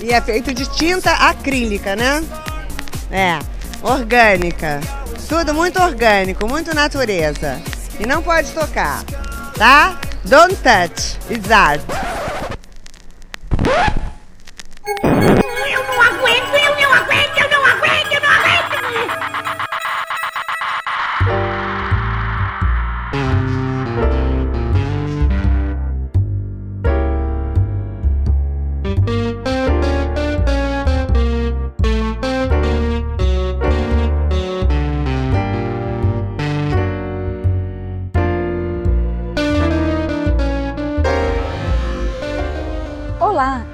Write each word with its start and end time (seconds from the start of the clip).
E 0.00 0.12
é 0.12 0.20
feito 0.20 0.54
de 0.54 0.66
tinta 0.76 1.12
acrílica, 1.12 1.96
né? 1.96 2.22
É, 3.10 3.38
orgânica. 3.82 4.80
Tudo 5.28 5.52
muito 5.52 5.80
orgânico, 5.82 6.46
muito 6.48 6.74
natureza. 6.74 7.60
E 7.98 8.06
não 8.06 8.22
pode 8.22 8.50
tocar, 8.52 9.02
tá? 9.56 9.98
Don't 10.24 10.54
touch, 10.56 11.18
it's 11.30 11.50
art. 11.50 11.80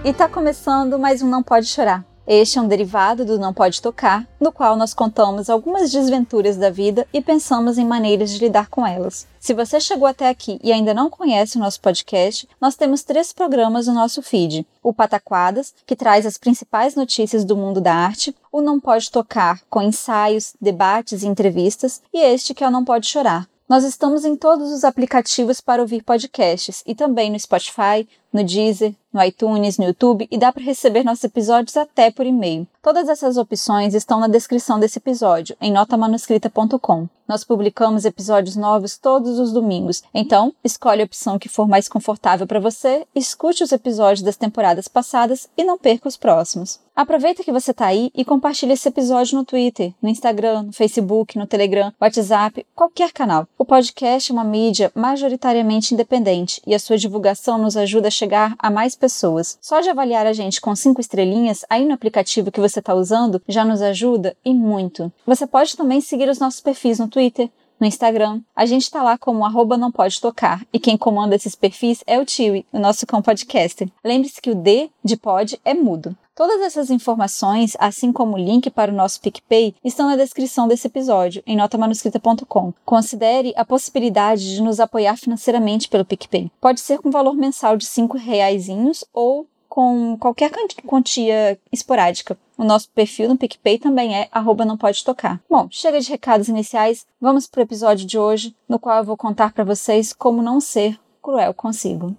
E 0.04 0.12
tá 0.12 0.28
começando 0.28 0.98
mais 0.98 1.23
um 1.23 1.27
Não 1.27 1.42
Pode 1.42 1.68
Chorar. 1.68 2.04
Este 2.27 2.59
é 2.59 2.60
um 2.60 2.68
derivado 2.68 3.24
do 3.24 3.38
Não 3.38 3.54
Pode 3.54 3.80
Tocar, 3.80 4.28
no 4.38 4.52
qual 4.52 4.77
nós 4.77 4.92
contamos 4.92 5.48
algumas 5.48 5.90
desventuras 5.90 6.59
da 6.59 6.68
vida 6.68 7.09
e 7.14 7.23
pensamos 7.23 7.78
em 7.78 7.87
maneiras 7.87 8.30
de 8.30 8.40
lidar 8.40 8.68
com 8.68 8.87
elas. 8.87 9.27
Se 9.40 9.54
você 9.54 9.80
chegou 9.80 10.06
até 10.06 10.28
aqui 10.28 10.60
e 10.62 10.70
ainda 10.70 10.92
não 10.92 11.09
conhece 11.09 11.56
o 11.56 11.60
nosso 11.60 11.80
podcast, 11.80 12.46
nós 12.60 12.77
temos 12.77 13.02
três 13.04 13.32
programas 13.32 13.87
no 13.87 13.95
nosso 13.95 14.20
feed: 14.20 14.66
o 14.82 14.92
Pataquadas, 14.92 15.73
que 15.87 15.96
traz 15.96 16.26
as 16.26 16.37
principais 16.37 16.95
notícias 16.95 17.43
do 17.43 17.56
mundo 17.56 17.80
da 17.80 17.95
arte, 17.95 18.37
o 18.52 18.60
Não 18.60 18.78
Pode 18.78 19.10
Tocar, 19.10 19.62
com 19.71 19.80
ensaios, 19.80 20.52
debates 20.60 21.23
e 21.23 21.26
entrevistas, 21.26 22.02
e 22.12 22.18
este 22.18 22.52
que 22.52 22.62
é 22.62 22.68
o 22.68 22.71
Não 22.71 22.84
Pode 22.84 23.06
Chorar. 23.06 23.49
Nós 23.66 23.82
estamos 23.82 24.26
em 24.26 24.37
todos 24.37 24.71
os 24.71 24.84
aplicativos 24.84 25.59
para 25.59 25.80
ouvir 25.80 26.02
podcasts 26.02 26.82
e 26.87 26.95
também 26.95 27.30
no 27.30 27.40
Spotify, 27.40 28.06
no 28.35 28.43
Deezer, 28.43 28.93
no 29.15 29.23
iTunes, 29.23 29.79
no 29.79 29.85
YouTube 29.85 30.27
e 30.29 30.37
dá 30.37 30.52
para 30.52 30.65
receber 30.65 31.04
nossos 31.04 31.23
episódios 31.23 31.77
até 31.77 32.10
por 32.10 32.27
e-mail. 32.27 32.66
Todas 32.82 33.09
essas 33.09 33.37
opções 33.37 33.95
estão 33.95 34.18
na 34.18 34.27
descrição 34.27 34.79
desse 34.79 34.99
episódio, 34.99 35.57
em 35.60 35.73
notamanuscrita.com. 35.73 37.09
Nós 37.27 37.43
publicamos 37.43 38.05
episódios 38.05 38.55
novos 38.55 38.99
todos 38.99 39.38
os 39.38 39.51
domingos, 39.51 40.02
então 40.12 40.52
escolhe 40.62 41.01
a 41.01 41.07
opção 41.07 41.38
que 41.38 41.49
for 41.49 41.66
mais 41.66 41.88
confortável 41.88 42.46
para 42.46 42.60
você, 42.60 43.07
escute 43.15 43.62
os 43.62 43.73
episódios 43.73 44.21
das 44.21 44.37
temporadas 44.37 44.88
passadas 44.88 45.49
e 45.57 45.65
não 45.65 45.79
perca 45.79 46.07
os 46.07 46.18
próximos. 46.18 46.79
Aproveita 46.95 47.43
que 47.43 47.51
você 47.51 47.71
está 47.71 47.87
aí 47.87 48.10
e 48.15 48.27
compartilhe 48.27 48.74
esse 48.74 48.88
episódio 48.88 49.38
no 49.38 49.45
Twitter, 49.45 49.95
no 50.02 50.09
Instagram, 50.09 50.65
no 50.65 50.73
Facebook, 50.73 51.38
no 51.38 51.46
Telegram, 51.46 51.93
WhatsApp, 51.99 52.65
qualquer 52.74 53.10
canal. 53.10 53.49
O 53.59 53.65
podcast 53.65 54.30
é 54.30 54.35
uma 54.35 54.45
mídia 54.45 54.93
majoritariamente 54.95 55.95
independente 55.95 56.60
e 56.66 56.74
a 56.74 56.79
sua 56.79 56.99
divulgação 56.99 57.57
nos 57.57 57.77
ajuda 57.77 58.09
a 58.09 58.10
chegar 58.10 58.24
a 58.59 58.71
mais 58.71 58.95
pessoas. 58.95 59.59
Só 59.61 59.80
de 59.80 59.91
avaliar 59.91 60.27
a 60.27 60.33
gente 60.33 60.61
com 60.61 60.75
cinco 60.75 61.01
estrelinhas 61.01 61.65
aí 61.69 61.85
no 61.85 61.95
aplicativo 61.95 62.51
que 62.51 62.61
você 62.61 62.79
está 62.79 62.95
usando 62.95 63.43
já 63.49 63.65
nos 63.65 63.83
ajuda 63.83 64.37
e 64.44 64.55
muito. 64.55 65.12
Você 65.27 65.47
pode 65.47 65.77
também 65.77 66.00
seguir 66.00 66.28
os 66.28 66.39
nossos 66.39 66.61
perfis 66.61 66.99
no 66.99 67.09
Twitter, 67.09 67.50
no 67.78 67.87
Instagram. 67.87 68.41
A 68.55 68.67
gente 68.67 68.83
está 68.83 69.03
lá 69.03 69.19
como 69.19 69.45
arroba 69.45 69.77
não 69.77 69.91
pode 69.91 70.21
tocar. 70.21 70.65
E 70.72 70.78
quem 70.78 70.97
comanda 70.97 71.34
esses 71.34 71.55
perfis 71.55 72.03
é 72.06 72.19
o 72.19 72.25
Tiwi, 72.25 72.67
o 72.72 72.78
nosso 72.78 73.06
cão 73.06 73.21
podcaster. 73.21 73.89
Lembre-se 74.05 74.41
que 74.41 74.50
o 74.50 74.55
D 74.55 74.91
de 75.05 75.17
pod 75.17 75.61
é 75.65 75.75
mudo. 75.75 76.17
Todas 76.34 76.60
essas 76.62 76.91
informações, 76.91 77.77
assim 77.78 78.12
como 78.12 78.34
o 78.34 78.38
link 78.38 78.69
para 78.69 78.91
o 78.91 78.94
nosso 78.94 79.21
PicPay, 79.21 79.72
estão 79.84 80.09
na 80.09 80.17
descrição 80.17 80.67
desse 80.67 80.89
episódio, 80.89 81.45
em 81.47 81.56
notamanuscrita.com. 81.56 82.75
Considere 82.84 83.55
a 83.56 83.65
possibilidade 83.65 84.56
de 84.56 84.61
nos 84.61 84.81
apoiar 84.81 85.17
financeiramente 85.17 85.89
pelo 85.89 86.05
PicPay. 86.05 86.50
Pode 86.61 86.81
ser 86.81 86.99
com 86.99 87.09
valor 87.09 87.34
mensal 87.34 87.77
de 87.77 87.87
R$ 87.87 88.19
reais 88.19 88.67
ou 89.12 89.47
com 89.69 90.17
qualquer 90.19 90.50
quantia 90.84 91.56
esporádica. 91.71 92.37
O 92.59 92.65
nosso 92.65 92.89
perfil 92.91 93.28
no 93.28 93.39
PicPay 93.39 93.78
também 93.78 94.16
é 94.16 94.28
arroba 94.33 94.65
não 94.65 94.77
pode 94.77 95.05
tocar. 95.05 95.41
Bom, 95.49 95.69
chega 95.71 96.01
de 96.01 96.11
recados 96.11 96.49
iniciais, 96.49 97.06
vamos 97.21 97.47
para 97.47 97.61
o 97.61 97.62
episódio 97.62 98.06
de 98.06 98.19
hoje, 98.19 98.56
no 98.69 98.81
qual 98.81 98.99
eu 98.99 99.05
vou 99.05 99.16
contar 99.16 99.53
para 99.53 99.62
vocês 99.62 100.12
como 100.12 100.43
não 100.43 100.61
ser 100.61 100.99
cruel 101.22 101.55
consigo. 101.55 102.16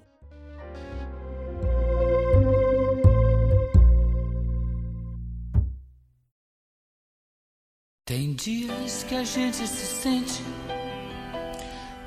Tem 8.08 8.34
dias 8.34 9.02
que 9.02 9.16
a 9.16 9.24
gente 9.24 9.68
se 9.68 9.68
sente 9.68 10.44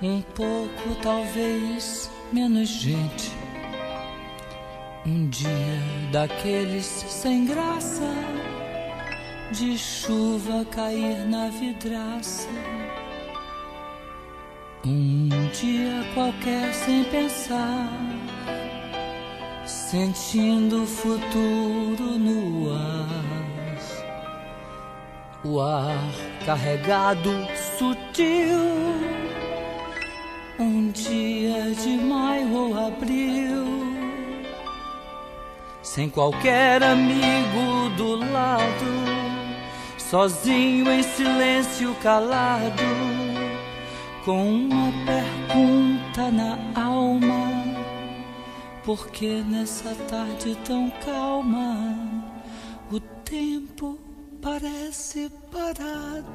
um 0.01 0.23
pouco, 0.23 0.95
talvez, 1.03 2.09
menos 2.33 2.69
gente. 2.69 3.33
Um 5.05 5.29
dia 5.29 5.51
daqueles 6.13 6.85
sem 6.85 7.47
graça, 7.47 8.15
de 9.51 9.77
chuva 9.77 10.65
cair 10.67 11.27
na 11.27 11.49
vidraça. 11.49 12.47
Um 14.87 15.29
dia 15.49 16.05
qualquer 16.15 16.75
sem 16.75 17.03
pensar, 17.07 17.91
sentindo 19.67 20.85
o 20.85 20.87
futuro 20.87 22.17
no 22.21 22.73
ar 22.73 23.58
o 25.45 25.61
ar 25.61 25.97
carregado, 26.45 27.31
sutil. 27.79 28.59
Um 30.59 30.91
dia 30.91 31.71
de 31.71 31.97
maio 31.97 32.53
ou 32.53 32.87
abril, 32.89 33.65
sem 35.83 36.11
qualquer 36.11 36.83
amigo 36.83 37.91
do 37.97 38.17
lado, 38.33 38.85
sozinho 39.97 40.91
em 40.91 41.03
silêncio 41.05 41.95
calado, 42.03 42.83
com 44.25 44.51
uma 44.51 44.93
pergunta 45.07 46.29
na 46.33 46.59
alma: 46.75 47.53
por 48.85 49.09
que 49.11 49.43
nessa 49.43 49.95
tarde 50.09 50.59
tão 50.65 50.91
calma 51.05 51.97
o 52.91 52.99
tempo 52.99 54.08
parece 54.41 55.31
parado. 55.51 56.27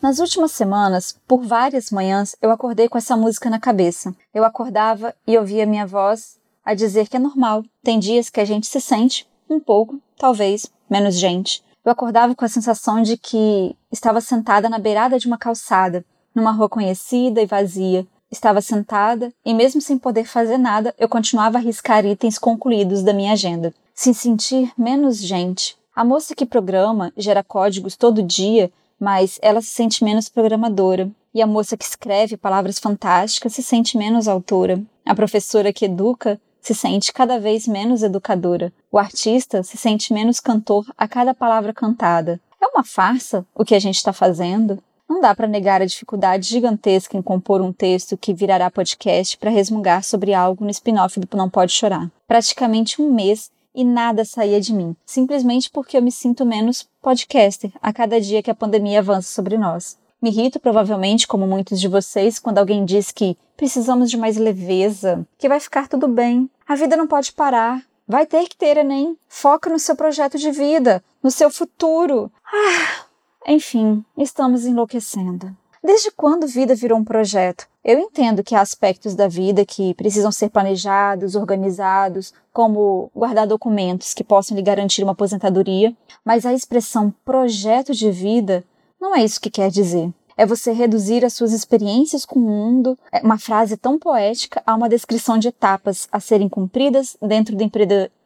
Nas 0.00 0.18
últimas 0.18 0.52
semanas, 0.52 1.18
por 1.26 1.42
várias 1.42 1.90
manhãs, 1.90 2.36
eu 2.40 2.50
acordei 2.50 2.88
com 2.88 2.98
essa 2.98 3.16
música 3.16 3.50
na 3.50 3.58
cabeça. 3.58 4.14
Eu 4.32 4.44
acordava 4.44 5.14
e 5.26 5.36
ouvia 5.36 5.66
minha 5.66 5.86
voz 5.86 6.38
a 6.64 6.74
dizer 6.74 7.08
que 7.08 7.16
é 7.16 7.20
normal. 7.20 7.64
Tem 7.82 7.98
dias 7.98 8.30
que 8.30 8.40
a 8.40 8.44
gente 8.44 8.66
se 8.66 8.80
sente 8.80 9.26
um 9.48 9.58
pouco, 9.58 10.00
talvez, 10.16 10.70
menos 10.88 11.16
gente. 11.16 11.64
Eu 11.84 11.92
acordava 11.92 12.34
com 12.34 12.44
a 12.44 12.48
sensação 12.48 13.02
de 13.02 13.16
que 13.16 13.74
estava 13.90 14.20
sentada 14.20 14.68
na 14.68 14.78
beirada 14.78 15.18
de 15.18 15.26
uma 15.26 15.38
calçada, 15.38 16.04
numa 16.34 16.52
rua 16.52 16.68
conhecida 16.68 17.40
e 17.40 17.46
vazia, 17.46 18.06
Estava 18.30 18.60
sentada 18.60 19.32
e, 19.44 19.54
mesmo 19.54 19.80
sem 19.80 19.96
poder 19.96 20.24
fazer 20.24 20.58
nada, 20.58 20.94
eu 20.98 21.08
continuava 21.08 21.58
a 21.58 21.60
riscar 21.60 22.04
itens 22.04 22.38
concluídos 22.38 23.02
da 23.02 23.12
minha 23.12 23.32
agenda. 23.32 23.72
Se 23.94 24.12
sentir 24.12 24.72
menos 24.76 25.18
gente. 25.18 25.76
A 25.94 26.04
moça 26.04 26.34
que 26.34 26.44
programa 26.44 27.12
gera 27.16 27.42
códigos 27.42 27.96
todo 27.96 28.22
dia, 28.22 28.70
mas 28.98 29.38
ela 29.40 29.62
se 29.62 29.68
sente 29.68 30.02
menos 30.02 30.28
programadora. 30.28 31.10
E 31.32 31.40
a 31.40 31.46
moça 31.46 31.76
que 31.76 31.84
escreve 31.84 32.36
palavras 32.36 32.78
fantásticas 32.78 33.54
se 33.54 33.62
sente 33.62 33.96
menos 33.96 34.26
autora. 34.26 34.82
A 35.04 35.14
professora 35.14 35.72
que 35.72 35.84
educa 35.84 36.40
se 36.60 36.74
sente 36.74 37.12
cada 37.12 37.38
vez 37.38 37.68
menos 37.68 38.02
educadora. 38.02 38.72
O 38.90 38.98
artista 38.98 39.62
se 39.62 39.76
sente 39.76 40.12
menos 40.12 40.40
cantor 40.40 40.84
a 40.98 41.06
cada 41.06 41.32
palavra 41.32 41.72
cantada. 41.72 42.40
É 42.60 42.66
uma 42.66 42.82
farsa 42.82 43.46
o 43.54 43.64
que 43.64 43.74
a 43.74 43.78
gente 43.78 43.96
está 43.96 44.12
fazendo? 44.12 44.82
Não 45.08 45.20
dá 45.20 45.34
para 45.34 45.46
negar 45.46 45.80
a 45.80 45.86
dificuldade 45.86 46.48
gigantesca 46.48 47.16
em 47.16 47.22
compor 47.22 47.60
um 47.60 47.72
texto 47.72 48.16
que 48.16 48.34
virará 48.34 48.70
podcast 48.70 49.38
para 49.38 49.50
resmungar 49.50 50.02
sobre 50.02 50.34
algo 50.34 50.64
no 50.64 50.70
spin-off 50.70 51.20
do 51.20 51.36
Não 51.36 51.48
Pode 51.48 51.72
Chorar. 51.72 52.10
Praticamente 52.26 53.00
um 53.00 53.12
mês 53.12 53.50
e 53.72 53.84
nada 53.84 54.24
saía 54.24 54.60
de 54.60 54.72
mim, 54.74 54.96
simplesmente 55.04 55.70
porque 55.70 55.96
eu 55.96 56.02
me 56.02 56.10
sinto 56.10 56.44
menos 56.44 56.88
podcaster 57.00 57.70
a 57.80 57.92
cada 57.92 58.20
dia 58.20 58.42
que 58.42 58.50
a 58.50 58.54
pandemia 58.54 58.98
avança 58.98 59.32
sobre 59.32 59.56
nós. 59.56 59.96
Me 60.20 60.30
irrito, 60.30 60.58
provavelmente, 60.58 61.28
como 61.28 61.46
muitos 61.46 61.78
de 61.78 61.86
vocês, 61.86 62.38
quando 62.38 62.58
alguém 62.58 62.84
diz 62.84 63.12
que 63.12 63.36
precisamos 63.56 64.10
de 64.10 64.16
mais 64.16 64.36
leveza, 64.36 65.26
que 65.38 65.48
vai 65.48 65.60
ficar 65.60 65.88
tudo 65.88 66.08
bem, 66.08 66.50
a 66.66 66.74
vida 66.74 66.96
não 66.96 67.06
pode 67.06 67.32
parar, 67.32 67.82
vai 68.08 68.26
ter 68.26 68.48
que 68.48 68.56
ter 68.56 68.78
Enem, 68.78 69.16
foca 69.28 69.70
no 69.70 69.78
seu 69.78 69.94
projeto 69.94 70.38
de 70.38 70.50
vida, 70.50 71.04
no 71.22 71.30
seu 71.30 71.50
futuro. 71.50 72.32
Ah, 72.44 73.05
enfim, 73.46 74.04
estamos 74.16 74.64
enlouquecendo. 74.64 75.54
Desde 75.82 76.10
quando 76.10 76.48
vida 76.48 76.74
virou 76.74 76.98
um 76.98 77.04
projeto? 77.04 77.68
Eu 77.84 78.00
entendo 78.00 78.42
que 78.42 78.56
há 78.56 78.60
aspectos 78.60 79.14
da 79.14 79.28
vida 79.28 79.64
que 79.64 79.94
precisam 79.94 80.32
ser 80.32 80.50
planejados, 80.50 81.36
organizados, 81.36 82.34
como 82.52 83.08
guardar 83.14 83.46
documentos 83.46 84.12
que 84.12 84.24
possam 84.24 84.56
lhe 84.56 84.62
garantir 84.62 85.04
uma 85.04 85.12
aposentadoria, 85.12 85.96
mas 86.24 86.44
a 86.44 86.52
expressão 86.52 87.14
projeto 87.24 87.94
de 87.94 88.10
vida 88.10 88.64
não 89.00 89.14
é 89.14 89.22
isso 89.22 89.40
que 89.40 89.48
quer 89.48 89.70
dizer. 89.70 90.12
É 90.36 90.44
você 90.44 90.72
reduzir 90.72 91.24
as 91.24 91.34
suas 91.34 91.52
experiências 91.52 92.24
com 92.24 92.40
o 92.40 92.42
mundo, 92.42 92.98
é 93.12 93.20
uma 93.20 93.38
frase 93.38 93.76
tão 93.76 93.96
poética, 93.98 94.60
a 94.66 94.74
uma 94.74 94.88
descrição 94.88 95.38
de 95.38 95.48
etapas 95.48 96.08
a 96.10 96.18
serem 96.18 96.48
cumpridas 96.48 97.16
dentro 97.22 97.54
do 97.54 97.62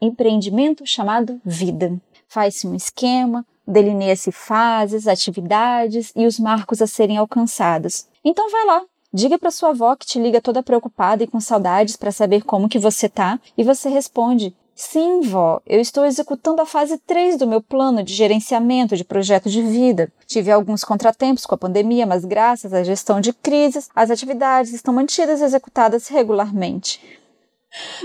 empreendimento 0.00 0.87
chamado 0.87 1.40
vida. 1.44 2.00
Faz-se 2.26 2.66
um 2.66 2.75
esquema, 2.75 3.44
delineia-se 3.70 4.32
fases, 4.32 5.06
atividades 5.06 6.12
e 6.14 6.26
os 6.26 6.38
marcos 6.38 6.82
a 6.82 6.87
serem 6.87 7.17
alcançados. 7.17 8.06
Então 8.25 8.50
vai 8.50 8.67
lá, 8.67 8.82
diga 9.12 9.38
para 9.38 9.50
sua 9.50 9.70
avó 9.70 9.96
que 9.96 10.06
te 10.06 10.19
liga 10.19 10.40
toda 10.40 10.62
preocupada 10.62 11.22
e 11.22 11.26
com 11.26 11.40
saudades 11.40 11.96
para 11.96 12.12
saber 12.12 12.43
como 12.43 12.69
que 12.69 12.78
você 12.78 13.08
tá, 13.08 13.38
e 13.56 13.64
você 13.64 13.88
responde: 13.88 14.55
Sim, 14.82 15.20
vó, 15.20 15.61
eu 15.67 15.78
estou 15.78 16.06
executando 16.06 16.62
a 16.62 16.67
fase 16.67 16.96
3 16.96 17.37
do 17.37 17.46
meu 17.46 17.61
plano 17.61 18.02
de 18.02 18.14
gerenciamento 18.14 18.96
de 18.96 19.05
projeto 19.05 19.50
de 19.50 19.61
vida. 19.61 20.11
Tive 20.26 20.50
alguns 20.50 20.82
contratempos 20.82 21.44
com 21.44 21.55
a 21.55 21.58
pandemia, 21.58 22.06
mas 22.06 22.25
graças 22.25 22.73
à 22.73 22.82
gestão 22.82 23.20
de 23.20 23.32
crises, 23.34 23.90
as 23.94 24.11
atividades 24.11 24.73
estão 24.73 24.94
mantidas 24.94 25.43
e 25.43 25.44
executadas 25.44 26.08
regularmente. 26.08 27.19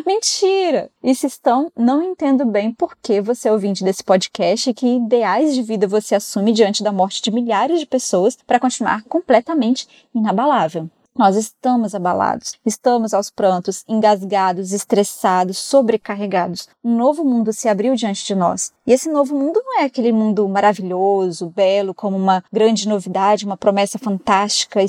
Mentira! 0.06 0.90
E 1.04 1.16
se 1.16 1.28
estão, 1.28 1.72
não 1.76 2.02
entendo 2.02 2.46
bem 2.46 2.72
por 2.72 2.96
que 3.02 3.22
você 3.22 3.50
é 3.50 3.52
ouvinte 3.52 3.84
desse 3.84 4.04
podcast 4.04 4.70
e 4.70 4.74
que 4.74 4.98
ideais 4.98 5.54
de 5.56 5.62
vida 5.62 5.88
você 5.88 6.16
assume 6.16 6.52
diante 6.52 6.84
da 6.84 6.92
morte 6.92 7.22
de 7.22 7.32
milhares 7.32 7.80
de 7.80 7.86
pessoas 7.86 8.38
para 8.46 8.60
continuar 8.60 9.04
completamente 9.04 9.88
inabalável. 10.14 10.90
Nós 11.18 11.38
estamos 11.38 11.96
abalados, 11.96 12.60
estamos 12.66 13.14
aos 13.14 13.30
prantos, 13.30 13.86
engasgados, 13.88 14.74
estressados, 14.74 15.58
sobrecarregados. 15.58 16.68
Um 16.84 16.98
novo 16.98 17.24
mundo 17.24 17.54
se 17.54 17.70
abriu 17.70 17.96
diante 17.96 18.26
de 18.26 18.36
nós. 18.36 18.74
E 18.86 18.92
esse 18.92 19.10
novo 19.10 19.34
mundo 19.34 19.62
não 19.64 19.80
é 19.80 19.86
aquele 19.86 20.12
mundo 20.12 20.46
maravilhoso, 20.50 21.54
belo, 21.56 21.94
como 21.94 22.18
uma 22.18 22.44
grande 22.52 22.86
novidade, 22.86 23.46
uma 23.46 23.56
promessa 23.56 23.98
fantástica 23.98 24.82